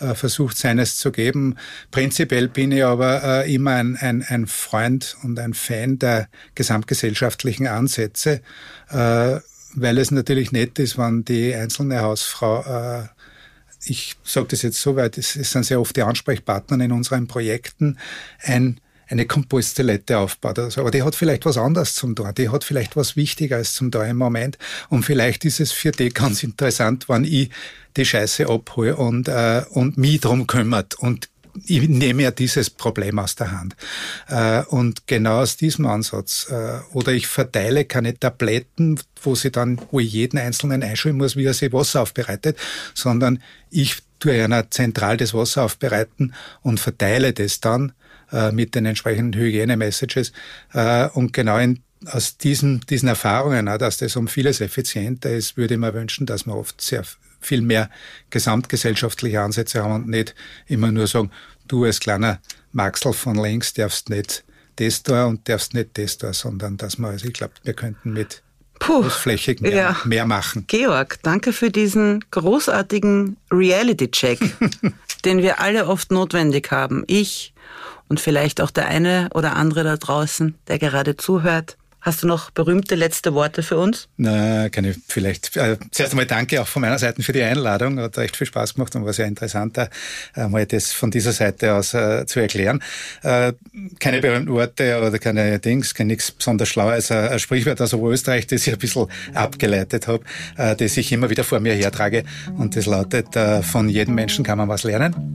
[0.00, 1.56] äh, versucht seines zu geben.
[1.90, 7.68] Prinzipiell bin ich aber äh, immer ein, ein, ein Freund und ein Fan der gesamtgesellschaftlichen
[7.68, 8.40] Ansätze,
[8.90, 9.40] äh,
[9.74, 13.08] weil es natürlich nett ist, wenn die einzelne Hausfrau äh,
[13.88, 17.98] ich sage das jetzt so, weil das sind sehr oft die Ansprechpartner in unseren Projekten,
[18.42, 20.80] ein eine Komposttoilette aufbaut oder so.
[20.80, 22.32] Aber die hat vielleicht was anderes zum tun.
[22.36, 24.58] Die hat vielleicht was Wichtigeres zum tun im Moment.
[24.88, 27.50] Und vielleicht ist es für die ganz interessant, wenn ich
[27.96, 31.28] die Scheiße abhole und, äh, und mich drum kümmert und
[31.64, 33.76] ich nehme ja dieses Problem aus der Hand.
[34.28, 36.48] Äh, und genau aus diesem Ansatz.
[36.50, 41.36] Äh, oder ich verteile keine Tabletten, wo sie dann, wo ich jeden Einzelnen einschauen muss,
[41.36, 42.58] wie er sich Wasser aufbereitet,
[42.94, 47.92] sondern ich tue ja zentral das Wasser aufbereiten und verteile das dann
[48.32, 50.32] äh, mit den entsprechenden Hygiene-Messages.
[50.72, 55.74] Äh, und genau in, aus diesen, diesen Erfahrungen, dass das um vieles effizienter ist, würde
[55.74, 57.04] ich mir wünschen, dass man oft sehr
[57.40, 57.90] viel mehr
[58.30, 60.34] gesamtgesellschaftliche Ansätze haben und nicht
[60.66, 61.30] immer nur sagen,
[61.68, 62.40] du als kleiner
[62.72, 64.44] Maxel von links darfst nicht
[64.76, 68.12] das da und darfst nicht das da, sondern dass man, also ich glaube, wir könnten
[68.12, 68.42] mit
[68.78, 69.96] Puh, großflächig mehr, ja.
[70.04, 70.64] mehr machen.
[70.66, 74.38] Georg, danke für diesen großartigen Reality-Check,
[75.24, 77.04] den wir alle oft notwendig haben.
[77.06, 77.54] Ich
[78.08, 81.76] und vielleicht auch der eine oder andere da draußen, der gerade zuhört.
[82.06, 84.06] Hast du noch berühmte letzte Worte für uns?
[84.16, 85.56] Na, ich vielleicht.
[85.56, 87.98] Äh, zuerst einmal danke auch von meiner Seite für die Einladung.
[87.98, 89.88] Hat echt viel Spaß gemacht und war sehr interessant, äh,
[90.46, 92.80] mal das von dieser Seite aus äh, zu erklären.
[93.24, 93.54] Äh,
[93.98, 97.10] keine berühmten Worte oder keine Dings, kein nichts besonders Schlaues.
[97.10, 100.22] Äh, ein Sprichwort aus Österreich, das ich ein bisschen abgeleitet habe,
[100.58, 102.22] äh, das ich immer wieder vor mir hertrage.
[102.56, 105.34] Und das lautet, von jedem Menschen kann man was lernen.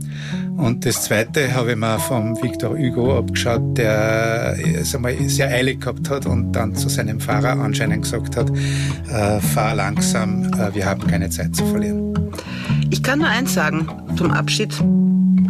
[0.55, 4.57] Und das Zweite habe ich mir vom Victor Hugo abgeschaut, der
[4.99, 8.51] mal, sehr eilig gehabt hat und dann zu seinem Fahrer anscheinend gesagt hat,
[9.09, 12.13] äh, fahr langsam, äh, wir haben keine Zeit zu verlieren.
[12.91, 14.73] Ich kann nur eins sagen zum Abschied.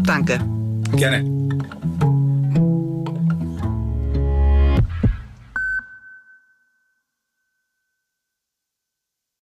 [0.05, 0.39] Danke.
[0.95, 1.23] Gerne.